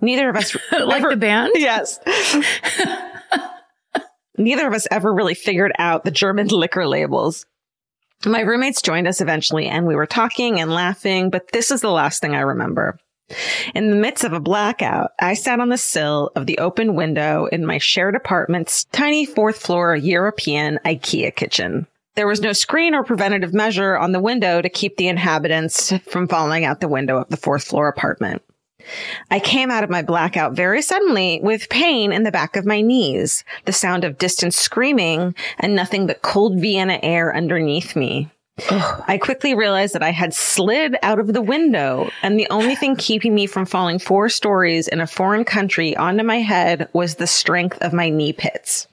Neither 0.01 0.29
of 0.29 0.35
us 0.35 0.55
like 0.71 0.99
ever- 0.99 1.09
the 1.11 1.17
band? 1.17 1.51
Yes. 1.55 1.99
Neither 4.37 4.67
of 4.67 4.73
us 4.73 4.87
ever 4.89 5.13
really 5.13 5.33
figured 5.33 5.73
out 5.77 6.03
the 6.03 6.11
German 6.11 6.47
liquor 6.51 6.87
labels. 6.87 7.45
My 8.25 8.41
roommates 8.41 8.81
joined 8.81 9.07
us 9.07 9.21
eventually 9.21 9.67
and 9.67 9.85
we 9.85 9.95
were 9.95 10.05
talking 10.05 10.59
and 10.59 10.71
laughing, 10.71 11.29
but 11.29 11.51
this 11.51 11.71
is 11.71 11.81
the 11.81 11.91
last 11.91 12.21
thing 12.21 12.35
I 12.35 12.41
remember. 12.41 12.97
In 13.75 13.89
the 13.89 13.95
midst 13.95 14.23
of 14.23 14.33
a 14.33 14.39
blackout, 14.39 15.11
I 15.19 15.33
sat 15.33 15.59
on 15.59 15.69
the 15.69 15.77
sill 15.77 16.31
of 16.35 16.45
the 16.45 16.57
open 16.57 16.95
window 16.95 17.45
in 17.45 17.65
my 17.65 17.77
shared 17.77 18.15
apartment's 18.15 18.85
tiny 18.85 19.25
fourth 19.25 19.57
floor 19.61 19.95
European 19.95 20.79
IKEA 20.85 21.35
kitchen. 21.35 21.87
There 22.15 22.27
was 22.27 22.41
no 22.41 22.53
screen 22.53 22.95
or 22.95 23.03
preventative 23.03 23.53
measure 23.53 23.97
on 23.97 24.11
the 24.11 24.19
window 24.19 24.61
to 24.61 24.69
keep 24.69 24.97
the 24.97 25.07
inhabitants 25.07 25.93
from 26.09 26.27
falling 26.27 26.65
out 26.65 26.81
the 26.81 26.87
window 26.87 27.17
of 27.17 27.29
the 27.29 27.37
fourth 27.37 27.63
floor 27.63 27.87
apartment. 27.87 28.41
I 29.29 29.39
came 29.39 29.69
out 29.69 29.83
of 29.83 29.89
my 29.89 30.01
blackout 30.01 30.53
very 30.53 30.81
suddenly 30.81 31.39
with 31.43 31.69
pain 31.69 32.11
in 32.11 32.23
the 32.23 32.31
back 32.31 32.55
of 32.55 32.65
my 32.65 32.81
knees, 32.81 33.43
the 33.65 33.73
sound 33.73 34.03
of 34.03 34.17
distant 34.17 34.53
screaming, 34.53 35.35
and 35.59 35.75
nothing 35.75 36.07
but 36.07 36.21
cold 36.21 36.59
Vienna 36.59 36.99
air 37.03 37.35
underneath 37.35 37.95
me. 37.95 38.29
I 38.69 39.19
quickly 39.21 39.53
realized 39.55 39.95
that 39.95 40.03
I 40.03 40.11
had 40.11 40.33
slid 40.33 40.97
out 41.01 41.19
of 41.19 41.33
the 41.33 41.41
window, 41.41 42.09
and 42.21 42.39
the 42.39 42.47
only 42.49 42.75
thing 42.75 42.95
keeping 42.95 43.33
me 43.33 43.45
from 43.45 43.65
falling 43.65 43.99
four 43.99 44.29
stories 44.29 44.87
in 44.87 45.01
a 45.01 45.07
foreign 45.07 45.45
country 45.45 45.95
onto 45.95 46.23
my 46.23 46.39
head 46.39 46.89
was 46.93 47.15
the 47.15 47.27
strength 47.27 47.81
of 47.81 47.93
my 47.93 48.09
knee 48.09 48.33
pits. 48.33 48.87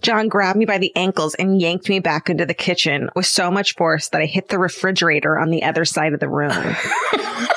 John 0.00 0.28
grabbed 0.28 0.58
me 0.58 0.64
by 0.64 0.78
the 0.78 0.94
ankles 0.96 1.34
and 1.34 1.60
yanked 1.60 1.88
me 1.88 2.00
back 2.00 2.30
into 2.30 2.46
the 2.46 2.54
kitchen 2.54 3.10
with 3.14 3.26
so 3.26 3.50
much 3.50 3.74
force 3.74 4.08
that 4.08 4.20
I 4.22 4.26
hit 4.26 4.48
the 4.48 4.58
refrigerator 4.58 5.38
on 5.38 5.50
the 5.50 5.64
other 5.64 5.84
side 5.84 6.14
of 6.14 6.20
the 6.20 6.28
room. 6.28 6.50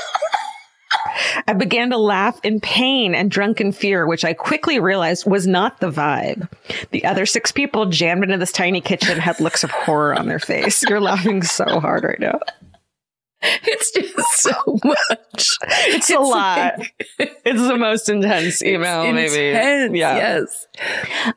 I 1.47 1.53
began 1.53 1.89
to 1.91 1.97
laugh 1.97 2.39
in 2.43 2.59
pain 2.59 3.15
and 3.15 3.29
drunken 3.29 3.71
fear, 3.71 4.05
which 4.07 4.25
I 4.25 4.33
quickly 4.33 4.79
realized 4.79 5.25
was 5.25 5.47
not 5.47 5.79
the 5.79 5.91
vibe. 5.91 6.49
The 6.91 7.05
other 7.05 7.25
six 7.25 7.51
people 7.51 7.87
jammed 7.87 8.23
into 8.23 8.37
this 8.37 8.51
tiny 8.51 8.81
kitchen 8.81 9.19
had 9.19 9.39
looks 9.39 9.63
of 9.63 9.71
horror 9.71 10.17
on 10.17 10.27
their 10.27 10.39
face. 10.39 10.83
You're 10.87 11.01
laughing 11.01 11.43
so 11.43 11.79
hard 11.79 12.03
right 12.03 12.19
now. 12.19 12.39
It's 13.43 13.91
just 13.91 14.41
so 14.41 14.51
much. 14.83 15.57
It's, 15.63 16.09
a 16.11 16.19
lot. 16.19 16.79
it's 17.17 17.67
the 17.67 17.77
most 17.77 18.07
intense 18.07 18.61
email, 18.61 19.11
maybe. 19.11 19.49
Intense, 19.49 19.95
Yeah. 19.95 20.15
Yes. 20.15 20.67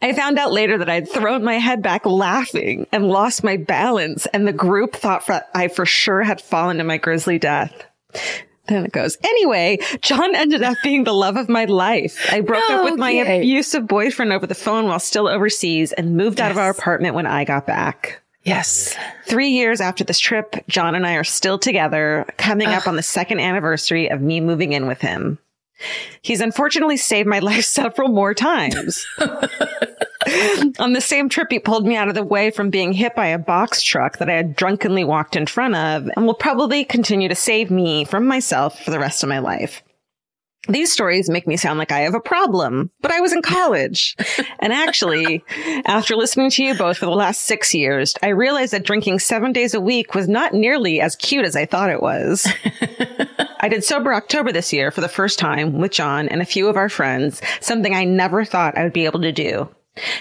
I 0.03 0.13
found 0.13 0.39
out 0.39 0.53
later 0.53 0.77
that 0.79 0.91
I'd 0.91 1.09
thrown 1.09 1.43
my 1.45 1.55
head 1.55 1.83
back 1.83 2.05
laughing 2.05 2.87
and 2.93 3.09
lost 3.09 3.43
my 3.43 3.57
balance, 3.57 4.27
and 4.27 4.47
the 4.47 4.53
group 4.53 4.95
thought 4.95 5.25
for, 5.25 5.43
I 5.55 5.69
for 5.69 5.87
sure 5.87 6.23
had 6.23 6.41
fallen 6.41 6.77
to 6.79 6.85
my 6.85 6.99
grisly 6.99 7.39
death. 7.39 7.73
Then 8.67 8.85
it 8.87 8.93
goes. 8.93 9.19
Anyway, 9.23 9.79
John 10.01 10.35
ended 10.35 10.63
up 10.63 10.77
being 10.83 11.05
the 11.05 11.13
love 11.13 11.37
of 11.37 11.49
my 11.51 11.67
life. 11.67 12.27
I 12.33 12.41
broke 12.41 12.69
up 12.71 12.85
with 12.85 12.99
my 12.99 13.11
Okay. 13.21 13.39
abusive 13.41 13.87
boyfriend 13.87 14.33
over 14.33 14.47
the 14.47 14.55
phone 14.55 14.87
while 14.87 14.99
still 15.01 15.29
overseas 15.29 15.93
and 15.93 16.17
moved 16.17 16.41
out 16.41 16.51
of 16.51 16.57
our 16.59 16.71
apartment 16.71 17.15
when 17.15 17.27
I 17.27 17.45
got 17.45 17.67
back. 17.67 18.23
Yes. 18.43 18.95
Three 19.27 19.49
years 19.49 19.81
after 19.81 20.05
this 20.05 20.19
trip, 20.19 20.57
John 20.69 20.95
and 20.95 21.07
I 21.07 21.15
are 21.15 21.25
still 21.25 21.59
together, 21.59 22.27
coming 22.37 22.69
up 22.69 22.87
on 22.87 22.97
the 22.97 23.03
second 23.03 23.41
anniversary 23.41 24.09
of 24.09 24.21
me 24.21 24.41
moving 24.41 24.73
in 24.73 24.87
with 24.87 25.01
him. 25.01 25.39
He's 26.23 26.41
unfortunately 26.41 26.97
saved 26.97 27.29
my 27.29 27.41
life 27.41 27.65
several 27.67 28.09
more 28.09 28.33
times. 28.35 29.07
on 30.79 30.93
the 30.93 31.01
same 31.01 31.29
trip, 31.29 31.49
he 31.51 31.59
pulled 31.59 31.87
me 31.87 31.97
out 31.97 32.09
of 32.09 32.15
the 32.15 32.25
way 32.25 32.51
from 32.51 32.71
being 32.71 32.93
hit 32.93 33.15
by 33.15 33.27
a 33.27 33.39
box 33.39 33.83
truck 33.83 34.19
that 34.19 34.31
I 34.31 34.35
had 34.35 34.57
drunkenly 34.57 35.05
walked 35.05 35.37
in 35.37 35.47
front 35.47 35.75
of 35.75 36.09
and 36.15 36.27
will 36.27 36.35
probably 36.35 36.85
continue 36.85 37.29
to 37.29 37.35
save 37.35 37.71
me 37.71 38.05
from 38.05 38.27
myself 38.27 38.81
for 38.81 38.91
the 38.91 38.99
rest 38.99 39.23
of 39.23 39.29
my 39.29 39.39
life. 39.39 39.83
These 40.67 40.93
stories 40.93 41.29
make 41.29 41.47
me 41.47 41.59
sound 41.59 41.79
like 41.79 41.93
I 41.93 42.01
have 42.01 42.15
a 42.15 42.21
problem, 42.21 42.91
but 43.03 43.11
I 43.11 43.21
was 43.21 43.35
in 43.35 43.43
college. 43.43 44.17
and 44.61 44.73
actually, 44.73 45.45
after 45.85 46.17
listening 46.17 46.49
to 46.51 46.65
you 46.65 46.75
both 46.75 46.97
for 46.97 47.05
the 47.05 47.13
last 47.13 47.43
six 47.43 47.75
years, 47.75 48.15
I 48.23 48.29
realized 48.29 48.73
that 48.73 48.85
drinking 48.85 49.19
seven 49.19 49.53
days 49.53 49.75
a 49.75 49.81
week 49.81 50.15
was 50.15 50.27
not 50.27 50.55
nearly 50.55 51.03
as 51.03 51.17
cute 51.17 51.45
as 51.45 51.55
I 51.55 51.67
thought 51.67 51.91
it 51.91 52.01
was. 52.01 52.47
I 53.61 53.69
did 53.69 53.85
Sober 53.85 54.15
October 54.15 54.53
this 54.53 54.73
year 54.73 54.91
for 54.91 55.03
the 55.03 55.09
first 55.09 55.39
time 55.39 55.79
with 55.79 55.93
John 55.93 56.29
and 56.29 56.41
a 56.41 56.47
few 56.47 56.69
of 56.69 56.77
our 56.77 56.89
friends, 56.89 57.43
something 57.61 57.95
I 57.95 58.05
never 58.05 58.45
thought 58.45 58.79
I 58.79 58.85
would 58.85 58.93
be 58.93 59.05
able 59.05 59.21
to 59.21 59.33
do. 59.33 59.69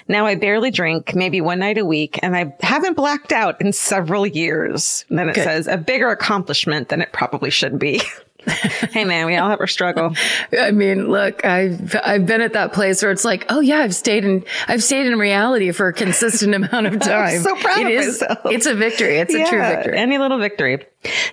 Now 0.08 0.26
I 0.26 0.36
barely 0.36 0.72
drink, 0.72 1.16
maybe 1.16 1.42
one 1.42 1.60
night 1.60 1.78
a 1.78 1.86
week, 1.86 2.20
and 2.22 2.36
I 2.36 2.56
haven't 2.62 2.96
blacked 2.96 3.32
out 3.32 3.60
in 3.62 3.74
several 3.74 4.26
years. 4.28 5.06
And 5.10 5.18
then 5.18 5.30
it 5.30 5.36
says 5.36 5.68
a 5.68 5.78
bigger 5.78 6.10
accomplishment 6.10 6.90
than 6.90 7.02
it 7.02 7.12
probably 7.12 7.50
should 7.50 7.80
be. 7.80 8.02
hey 8.92 9.06
man, 9.06 9.26
we 9.26 9.38
all 9.38 9.50
have 9.50 9.62
our 9.62 9.68
struggle. 9.68 10.14
I 10.60 10.72
mean, 10.72 11.08
look, 11.10 11.46
I've 11.46 11.96
I've 12.04 12.26
been 12.26 12.42
at 12.42 12.52
that 12.54 12.74
place 12.74 13.02
where 13.02 13.10
it's 13.10 13.24
like, 13.24 13.46
oh 13.48 13.62
yeah, 13.62 13.78
I've 13.80 13.96
stayed 13.96 14.26
in 14.26 14.44
I've 14.68 14.84
stayed 14.84 15.06
in 15.08 15.18
reality 15.18 15.72
for 15.72 15.88
a 15.88 15.94
consistent 15.94 16.54
amount 16.56 16.88
of 16.88 17.00
time. 17.00 17.40
so 17.42 17.56
proud 17.56 17.80
It 17.80 17.86
of 17.86 17.92
is- 18.04 18.22
myself. 18.22 18.40
It's 18.46 18.66
a 18.66 18.76
victory. 18.76 19.16
It's 19.18 19.34
a 19.34 19.46
true 19.46 19.62
victory. 19.62 19.98
Any 19.98 20.18
little 20.18 20.40
victory. 20.40 20.86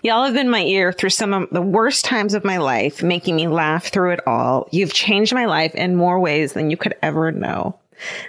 Y'all 0.03 0.25
have 0.25 0.35
been 0.35 0.49
my 0.49 0.63
ear 0.63 0.93
through 0.93 1.11
some 1.11 1.35
of 1.35 1.51
the 1.51 1.61
worst 1.63 2.05
times 2.05 2.35
of 2.35 2.45
my 2.45 2.59
life, 2.59 3.03
making 3.03 3.35
me 3.37 3.49
laugh 3.49 3.87
through 3.89 4.13
it 4.13 4.21
all. 4.27 4.69
You've 4.71 4.93
changed 4.93 5.35
my 5.35 5.47
life 5.47 5.75
in 5.75 5.97
more 5.97 6.21
ways 6.21 6.53
than 6.53 6.71
you 6.71 6.77
could 6.77 6.95
ever 7.03 7.33
know. 7.33 7.77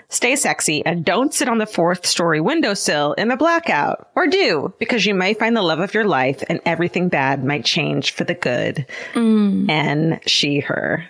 Stay 0.09 0.35
sexy 0.35 0.85
and 0.85 1.05
don't 1.05 1.33
sit 1.33 1.47
on 1.47 1.57
the 1.57 1.65
fourth 1.65 2.05
story 2.05 2.41
windowsill 2.41 3.13
in 3.13 3.27
the 3.27 3.37
blackout. 3.37 4.09
Or 4.15 4.27
do, 4.27 4.73
because 4.79 5.05
you 5.05 5.13
might 5.13 5.39
find 5.39 5.55
the 5.55 5.61
love 5.61 5.79
of 5.79 5.93
your 5.93 6.05
life 6.05 6.43
and 6.49 6.59
everything 6.65 7.09
bad 7.09 7.43
might 7.43 7.65
change 7.65 8.11
for 8.11 8.23
the 8.23 8.33
good. 8.33 8.85
Mm. 9.13 9.69
And 9.69 10.19
she, 10.25 10.59
her. 10.59 11.07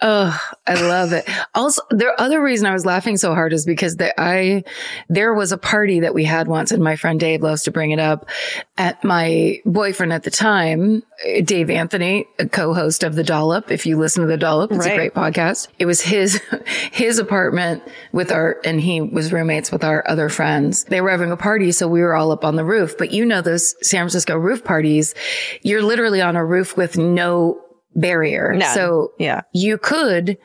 Oh, 0.00 0.40
I 0.64 0.74
love 0.74 1.12
it. 1.12 1.28
Also, 1.56 1.82
the 1.90 2.12
other 2.20 2.40
reason 2.40 2.66
I 2.66 2.72
was 2.72 2.86
laughing 2.86 3.16
so 3.16 3.34
hard 3.34 3.52
is 3.52 3.66
because 3.66 3.96
the, 3.96 4.18
I, 4.20 4.62
there 5.08 5.34
was 5.34 5.50
a 5.50 5.58
party 5.58 6.00
that 6.00 6.14
we 6.14 6.24
had 6.24 6.46
once 6.46 6.70
and 6.70 6.84
my 6.84 6.94
friend 6.94 7.18
Dave 7.18 7.42
loves 7.42 7.64
to 7.64 7.72
bring 7.72 7.90
it 7.90 7.98
up 7.98 8.28
at 8.76 9.02
my 9.02 9.60
boyfriend 9.64 10.12
at 10.12 10.22
the 10.22 10.30
time, 10.30 11.02
eh, 11.24 11.40
Dave 11.40 11.68
Anthony, 11.68 12.26
a 12.38 12.48
co-host 12.48 13.02
of 13.02 13.16
the 13.16 13.24
Dollop. 13.24 13.72
If 13.72 13.86
you 13.86 13.98
listen 13.98 14.22
to 14.22 14.28
the 14.28 14.36
Dollop, 14.36 14.70
it's 14.70 14.86
a 14.86 14.94
great 14.94 15.14
podcast. 15.14 15.66
It 15.80 15.86
was 15.86 16.00
his, 16.00 16.40
his 16.92 17.18
apartment 17.18 17.82
with 18.12 18.30
our, 18.30 18.60
and 18.64 18.80
he 18.80 19.00
was 19.00 19.32
roommates 19.32 19.72
with 19.72 19.82
our 19.82 20.08
other 20.08 20.28
friends. 20.28 20.84
They 20.84 21.00
were 21.00 21.10
having 21.10 21.32
a 21.32 21.36
party. 21.36 21.72
So 21.72 21.88
we 21.88 22.02
were 22.02 22.14
all 22.14 22.30
up 22.30 22.44
on 22.44 22.54
the 22.54 22.64
roof, 22.64 22.96
but 22.96 23.10
you 23.10 23.26
know, 23.26 23.40
those 23.40 23.74
San 23.84 24.02
Francisco 24.02 24.36
roof 24.36 24.62
parties, 24.62 25.16
you're 25.62 25.82
literally 25.82 26.20
on 26.20 26.36
a 26.36 26.44
roof 26.44 26.76
with 26.76 26.96
no 26.96 27.64
barrier. 28.00 28.54
None. 28.54 28.74
So 28.74 29.12
Yeah. 29.18 29.42
you 29.52 29.78
could 29.78 30.38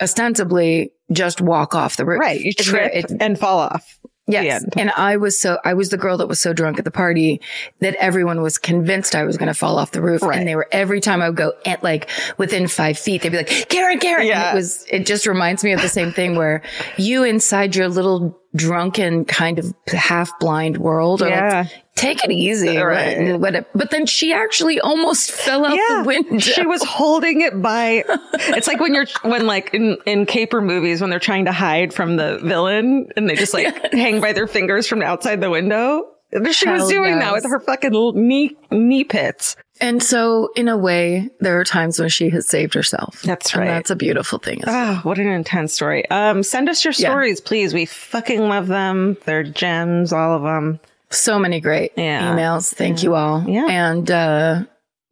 ostensibly 0.00 0.92
just 1.12 1.40
walk 1.40 1.74
off 1.74 1.96
the 1.96 2.04
roof. 2.04 2.20
Right. 2.20 2.40
You 2.40 2.52
trip 2.52 2.90
it- 2.94 3.12
and 3.20 3.38
fall 3.38 3.58
off. 3.58 3.98
Yes. 4.26 4.64
And 4.76 4.92
I 4.92 5.16
was 5.16 5.40
so, 5.40 5.58
I 5.64 5.74
was 5.74 5.88
the 5.88 5.96
girl 5.96 6.18
that 6.18 6.28
was 6.28 6.38
so 6.38 6.52
drunk 6.52 6.78
at 6.78 6.84
the 6.84 6.92
party 6.92 7.40
that 7.80 7.96
everyone 7.96 8.42
was 8.42 8.58
convinced 8.58 9.16
I 9.16 9.24
was 9.24 9.36
going 9.36 9.48
to 9.48 9.54
fall 9.54 9.76
off 9.76 9.90
the 9.90 10.00
roof. 10.00 10.22
Right. 10.22 10.38
And 10.38 10.46
they 10.46 10.54
were, 10.54 10.68
every 10.70 11.00
time 11.00 11.20
I 11.20 11.28
would 11.30 11.36
go 11.36 11.52
at 11.66 11.82
like 11.82 12.08
within 12.38 12.68
five 12.68 12.96
feet, 12.96 13.22
they'd 13.22 13.30
be 13.30 13.38
like, 13.38 13.68
Karen, 13.68 13.98
Karen. 13.98 14.28
Yeah. 14.28 14.50
And 14.50 14.56
it 14.56 14.60
was, 14.60 14.86
it 14.88 15.04
just 15.04 15.26
reminds 15.26 15.64
me 15.64 15.72
of 15.72 15.82
the 15.82 15.88
same 15.88 16.12
thing 16.12 16.36
where 16.36 16.62
you 16.96 17.24
inside 17.24 17.74
your 17.74 17.88
little 17.88 18.40
drunken 18.54 19.24
kind 19.24 19.58
of 19.58 19.74
half 19.88 20.30
blind 20.38 20.76
world 20.78 21.22
are 21.22 21.28
Yeah. 21.28 21.60
like, 21.62 21.89
take 22.00 22.24
it 22.24 22.30
easy. 22.32 22.76
Right. 22.76 23.38
What- 23.38 23.68
But 23.74 23.90
then 23.90 24.06
she 24.06 24.32
actually 24.32 24.80
almost 24.80 25.30
fell 25.30 25.64
out 25.66 25.76
the 25.76 26.02
window. 26.06 26.38
She 26.38 26.66
was 26.66 26.82
holding 26.82 27.40
it 27.42 27.60
by. 27.60 28.04
It's 28.34 28.66
like 28.66 28.80
when 28.80 28.94
you're 28.94 29.06
when 29.22 29.46
like 29.46 29.74
in 29.74 29.96
in 30.06 30.26
caper 30.26 30.60
movies 30.60 31.00
when 31.00 31.10
they're 31.10 31.18
trying 31.18 31.44
to 31.46 31.52
hide 31.52 31.92
from 31.92 32.16
the 32.16 32.38
villain 32.42 33.08
and 33.16 33.28
they 33.28 33.34
just 33.36 33.54
like 33.54 33.92
hang 33.92 34.20
by 34.20 34.32
their 34.32 34.46
fingers 34.46 34.86
from 34.86 35.02
outside 35.02 35.40
the 35.40 35.50
window. 35.50 36.06
She 36.32 36.68
was 36.68 36.82
Hell 36.82 36.88
doing 36.88 37.18
that 37.18 37.32
with 37.32 37.44
her 37.44 37.58
fucking 37.60 37.90
knee 38.14 38.56
knee 38.70 39.04
pits. 39.04 39.56
And 39.82 40.02
so, 40.02 40.50
in 40.56 40.68
a 40.68 40.76
way, 40.76 41.30
there 41.40 41.58
are 41.58 41.64
times 41.64 41.98
when 41.98 42.10
she 42.10 42.28
has 42.30 42.46
saved 42.46 42.74
herself. 42.74 43.22
That's 43.22 43.52
And 43.54 43.62
right. 43.62 43.68
that's 43.68 43.88
a 43.90 43.96
beautiful 43.96 44.38
thing. 44.38 44.60
as 44.62 44.66
well. 44.66 44.92
Oh, 44.96 45.08
what 45.08 45.18
an 45.18 45.26
intense 45.28 45.72
story. 45.72 46.08
Um, 46.10 46.42
send 46.42 46.68
us 46.68 46.84
your 46.84 46.92
Yeah. 46.96 47.08
stories, 47.08 47.40
please. 47.40 47.72
We 47.72 47.86
fucking 47.86 48.40
love 48.46 48.66
them. 48.66 49.16
They're 49.24 49.42
gems, 49.42 50.12
all 50.12 50.36
of 50.36 50.42
them. 50.42 50.80
So 51.10 51.38
many 51.38 51.60
great 51.60 51.92
Yeah. 51.96 52.32
emails. 52.34 52.72
Thank 52.74 53.02
you 53.02 53.14
all. 53.14 53.44
Yeah. 53.46 53.66
And, 53.68 54.10
uh, 54.10 54.62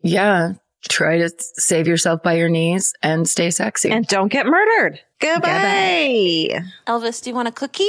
yeah, 0.02 0.52
Try 0.88 1.18
to 1.18 1.28
save 1.38 1.88
yourself 1.88 2.22
by 2.22 2.34
your 2.34 2.48
knees 2.48 2.94
and 3.02 3.28
stay 3.28 3.50
sexy. 3.50 3.90
And 3.90 4.06
don't 4.06 4.28
get 4.28 4.46
murdered. 4.46 5.00
Goodbye. 5.20 6.60
Elvis, 6.86 7.20
do 7.20 7.30
you 7.30 7.34
want 7.36 7.48
a 7.48 7.52
cookie? 7.52 7.88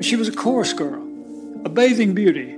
She 0.00 0.14
was 0.14 0.28
a 0.28 0.32
chorus 0.32 0.72
girl, 0.72 1.02
a 1.64 1.68
bathing 1.68 2.14
beauty. 2.14 2.56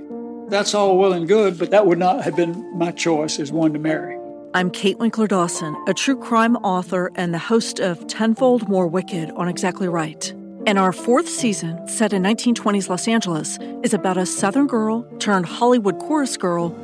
That's 0.49 0.75
all 0.75 0.97
well 0.97 1.13
and 1.13 1.27
good, 1.27 1.57
but 1.57 1.71
that 1.71 1.87
would 1.87 1.97
not 1.97 2.23
have 2.23 2.35
been 2.35 2.77
my 2.77 2.91
choice 2.91 3.39
as 3.39 3.51
one 3.51 3.73
to 3.73 3.79
marry. 3.79 4.15
I'm 4.53 4.69
Kate 4.69 4.99
Winkler 4.99 5.27
Dawson, 5.27 5.75
a 5.87 5.93
true 5.95 6.15
crime 6.17 6.57
author 6.57 7.11
and 7.15 7.33
the 7.33 7.39
host 7.39 7.79
of 7.79 8.05
Tenfold 8.07 8.69
More 8.69 8.87
Wicked 8.87 9.31
on 9.31 9.47
Exactly 9.47 9.87
Right. 9.87 10.31
And 10.65 10.77
our 10.77 10.91
fourth 10.91 11.27
season, 11.27 11.87
set 11.87 12.13
in 12.13 12.21
1920s 12.21 12.89
Los 12.89 13.07
Angeles, 13.07 13.57
is 13.83 13.93
about 13.93 14.17
a 14.17 14.25
Southern 14.25 14.67
girl 14.67 15.03
turned 15.19 15.45
Hollywood 15.45 15.99
chorus 15.99 16.37
girl 16.37 16.77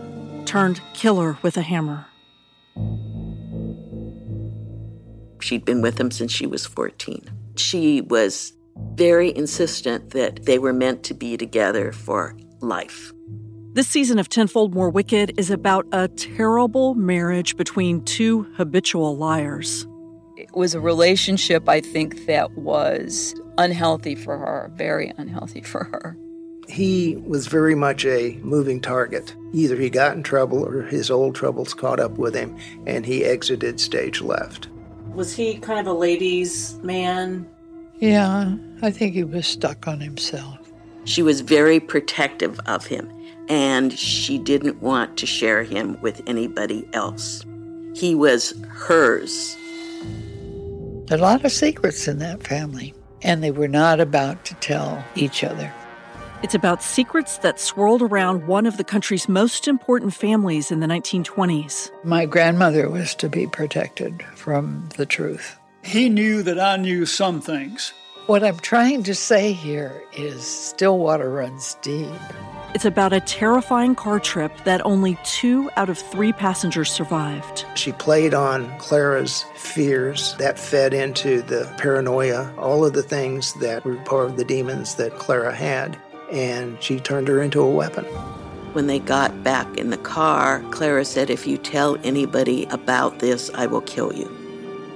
turned 0.45 0.81
killer 0.93 1.38
with 1.41 1.57
a 1.57 1.61
hammer. 1.61 2.05
She'd 5.41 5.65
been 5.65 5.81
with 5.81 5.99
him 5.99 6.09
since 6.09 6.31
she 6.31 6.47
was 6.47 6.65
14. 6.65 7.29
She 7.57 8.01
was 8.01 8.53
very 8.93 9.35
insistent 9.35 10.11
that 10.11 10.45
they 10.45 10.57
were 10.57 10.73
meant 10.73 11.03
to 11.03 11.13
be 11.13 11.38
together 11.38 11.91
for 11.91 12.35
life. 12.61 13.13
This 13.73 13.88
season 13.88 14.19
of 14.19 14.29
Tenfold 14.29 14.73
More 14.73 14.89
Wicked 14.89 15.38
is 15.38 15.51
about 15.51 15.85
a 15.91 16.07
terrible 16.07 16.95
marriage 16.95 17.57
between 17.57 18.03
two 18.05 18.43
habitual 18.55 19.17
liars. 19.17 19.85
It 20.38 20.53
was 20.55 20.73
a 20.73 20.79
relationship, 20.79 21.67
I 21.67 21.81
think, 21.81 22.25
that 22.25 22.51
was 22.53 23.35
unhealthy 23.58 24.15
for 24.15 24.38
her, 24.38 24.72
very 24.76 25.13
unhealthy 25.18 25.62
for 25.62 25.86
her. 25.86 26.18
He 26.68 27.18
was 27.28 27.48
very 27.48 27.76
much 27.76 28.06
a 28.06 28.39
moving 28.41 28.82
target. 28.82 29.36
Either 29.54 29.76
he 29.76 29.89
got 29.89 30.15
in 30.15 30.24
trouble 30.24 30.65
or 30.65 30.82
his 30.82 31.12
old 31.12 31.36
troubles 31.36 31.74
caught 31.74 32.00
up 32.00 32.18
with 32.18 32.34
him 32.34 32.58
and 32.88 33.06
he 33.06 33.24
exited 33.24 33.80
stage 33.80 34.22
left. 34.22 34.68
Was 35.13 35.36
he 35.36 35.60
kind 35.60 35.80
of 35.80 35.88
a 35.88 35.94
ladies' 35.94 36.80
man? 36.82 37.48
Yeah, 38.00 38.56
I 38.82 38.91
think 38.91 39.13
he 39.13 39.24
was 39.24 39.48
stuck 39.48 39.88
on 39.88 40.02
himself. 40.02 40.60
She 41.06 41.22
was 41.22 41.41
very 41.41 41.80
protective 41.80 42.60
of 42.65 42.86
him, 42.86 43.10
and 43.48 43.94
she 43.94 44.38
didn't 44.38 44.82
want 44.82 45.18
to 45.18 45.26
share 45.26 45.63
him 45.63 46.02
with 46.02 46.22
anybody 46.28 46.88
else. 46.94 47.46
He 47.94 48.15
was 48.15 48.54
hers. 48.68 49.56
A 51.10 51.18
lot 51.18 51.46
of 51.46 51.52
secrets 51.52 52.08
in 52.08 52.18
that 52.20 52.44
family, 52.44 52.94
and 53.25 53.43
they 53.43 53.51
were 53.51 53.67
not 53.67 53.99
about 53.99 54.45
to 54.45 54.53
tell 54.55 55.03
each 55.15 55.43
other. 55.43 55.73
It's 56.43 56.53
about 56.53 56.83
secrets 56.83 57.39
that 57.39 57.59
swirled 57.59 58.03
around 58.03 58.45
one 58.45 58.67
of 58.67 58.77
the 58.77 58.83
country's 58.83 59.27
most 59.27 59.67
important 59.67 60.13
families 60.13 60.69
in 60.71 60.79
the 60.79 60.85
1920s. 60.85 61.89
My 62.03 62.27
grandmother 62.27 62.88
was 62.88 63.15
to 63.15 63.27
be 63.27 63.47
protected 63.47 64.21
from 64.35 64.88
the 64.95 65.07
truth. 65.07 65.57
He 65.83 66.07
knew 66.07 66.43
that 66.43 66.59
I 66.59 66.77
knew 66.77 67.07
some 67.07 67.41
things. 67.41 67.93
What 68.27 68.43
I'm 68.43 68.59
trying 68.59 69.03
to 69.03 69.15
say 69.15 69.53
here 69.53 70.03
is 70.13 70.43
Stillwater 70.43 71.29
runs 71.29 71.77
deep. 71.81 72.09
It's 72.75 72.83
about 72.83 73.13
a 73.13 73.21
terrifying 73.21 73.95
car 73.95 74.19
trip 74.19 74.51
that 74.65 74.85
only 74.85 75.17
two 75.23 75.71
out 75.77 75.89
of 75.89 75.97
three 75.97 76.33
passengers 76.33 76.91
survived. 76.91 77.65
She 77.75 77.93
played 77.93 78.33
on 78.33 78.77
Clara's 78.79 79.45
fears 79.55 80.35
that 80.39 80.59
fed 80.59 80.93
into 80.93 81.41
the 81.41 81.73
paranoia, 81.77 82.53
all 82.57 82.83
of 82.83 82.91
the 82.91 83.01
things 83.01 83.53
that 83.61 83.85
were 83.85 83.95
part 84.03 84.29
of 84.29 84.35
the 84.35 84.43
demons 84.43 84.95
that 84.95 85.17
Clara 85.17 85.55
had, 85.55 85.97
and 86.29 86.75
she 86.83 86.99
turned 86.99 87.29
her 87.29 87.41
into 87.41 87.61
a 87.61 87.69
weapon. 87.69 88.03
When 88.73 88.88
they 88.88 88.99
got 88.99 89.41
back 89.41 89.77
in 89.77 89.89
the 89.89 89.97
car, 89.97 90.61
Clara 90.71 91.05
said, 91.05 91.29
If 91.29 91.47
you 91.47 91.57
tell 91.57 91.95
anybody 92.03 92.65
about 92.65 93.19
this, 93.19 93.49
I 93.53 93.67
will 93.67 93.83
kill 93.83 94.11
you. 94.11 94.27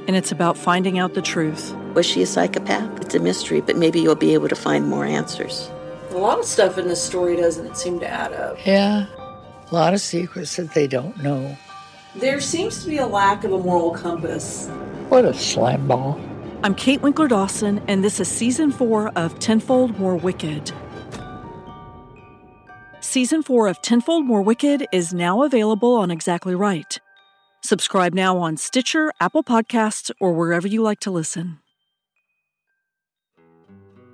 And 0.05 0.17
it's 0.17 0.33
about 0.33 0.57
finding 0.57 0.99
out 0.99 1.13
the 1.13 1.21
truth. 1.21 1.73
Was 1.93 2.05
she 2.05 2.23
a 2.23 2.25
psychopath? 2.25 2.99
It's 2.99 3.15
a 3.15 3.19
mystery, 3.21 3.61
but 3.61 3.77
maybe 3.77 4.01
you'll 4.01 4.15
be 4.15 4.33
able 4.33 4.49
to 4.49 4.55
find 4.57 4.85
more 4.85 5.05
answers. 5.05 5.71
A 6.19 6.27
lot 6.29 6.37
of 6.37 6.43
stuff 6.43 6.77
in 6.77 6.89
this 6.89 7.01
story 7.01 7.37
doesn't 7.37 7.77
seem 7.77 7.97
to 8.01 8.05
add 8.05 8.33
up. 8.33 8.57
Yeah, 8.67 9.05
a 9.71 9.73
lot 9.73 9.93
of 9.93 10.01
secrets 10.01 10.57
that 10.57 10.73
they 10.73 10.85
don't 10.85 11.15
know. 11.23 11.57
There 12.13 12.41
seems 12.41 12.83
to 12.83 12.89
be 12.89 12.97
a 12.97 13.07
lack 13.07 13.45
of 13.45 13.53
a 13.53 13.57
moral 13.57 13.91
compass. 13.91 14.67
What 15.07 15.23
a 15.23 15.33
slam 15.33 15.87
ball. 15.87 16.19
I'm 16.61 16.75
Kate 16.75 17.01
Winkler 17.01 17.29
Dawson, 17.29 17.81
and 17.87 18.03
this 18.03 18.19
is 18.19 18.27
season 18.27 18.69
four 18.69 19.13
of 19.15 19.39
Tenfold 19.39 19.97
More 19.97 20.17
Wicked. 20.17 20.73
Season 22.99 23.41
four 23.41 23.69
of 23.69 23.81
Tenfold 23.81 24.25
More 24.25 24.41
Wicked 24.41 24.87
is 24.91 25.13
now 25.13 25.43
available 25.43 25.95
on 25.95 26.11
Exactly 26.11 26.53
Right. 26.53 26.99
Subscribe 27.63 28.13
now 28.13 28.37
on 28.37 28.57
Stitcher, 28.57 29.13
Apple 29.21 29.45
Podcasts, 29.45 30.11
or 30.19 30.33
wherever 30.33 30.67
you 30.67 30.81
like 30.81 30.99
to 30.99 31.11
listen. 31.11 31.59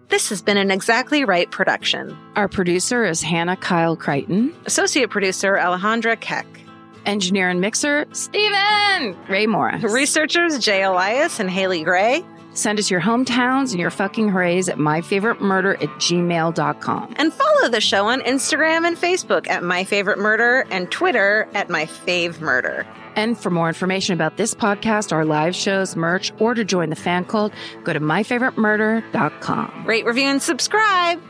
This 0.09 0.29
has 0.29 0.41
been 0.41 0.57
an 0.57 0.69
Exactly 0.69 1.25
Right 1.25 1.49
production. 1.49 2.15
Our 2.35 2.47
producer 2.47 3.05
is 3.05 3.21
Hannah 3.21 3.57
Kyle 3.57 3.95
Crichton. 3.95 4.53
Associate 4.65 5.09
producer 5.09 5.55
Alejandra 5.55 6.19
Keck. 6.19 6.45
Engineer 7.05 7.49
and 7.49 7.61
mixer, 7.61 8.05
Steven 8.13 9.15
Ray 9.27 9.45
Morris. 9.47 9.83
Researchers 9.83 10.57
Jay 10.59 10.83
Elias 10.83 11.39
and 11.39 11.49
Haley 11.49 11.83
Gray. 11.83 12.23
Send 12.55 12.79
us 12.79 12.89
your 12.89 13.01
hometowns 13.01 13.71
and 13.71 13.79
your 13.79 13.91
fucking 13.91 14.29
hoorays 14.29 14.67
at 14.69 14.77
myfavoritemurder 14.77 15.83
at 15.83 15.89
gmail.com. 15.99 17.13
And 17.17 17.31
follow 17.31 17.69
the 17.69 17.81
show 17.81 18.07
on 18.07 18.21
Instagram 18.21 18.87
and 18.87 18.97
Facebook 18.97 19.47
at 19.47 19.61
myfavoritemurder 19.61 20.65
and 20.71 20.89
Twitter 20.89 21.47
at 21.53 21.67
myfavemurder. 21.67 22.87
And 23.15 23.37
for 23.37 23.49
more 23.49 23.67
information 23.67 24.13
about 24.13 24.37
this 24.37 24.53
podcast, 24.53 25.11
our 25.11 25.23
live 25.25 25.55
shows, 25.55 25.95
merch, 25.95 26.33
or 26.39 26.53
to 26.53 26.65
join 26.65 26.89
the 26.89 26.95
fan 26.95 27.25
cult, 27.25 27.53
go 27.83 27.93
to 27.93 27.99
myfavoritemurder.com. 27.99 29.85
Rate, 29.85 30.05
review, 30.05 30.25
and 30.25 30.41
subscribe. 30.41 31.21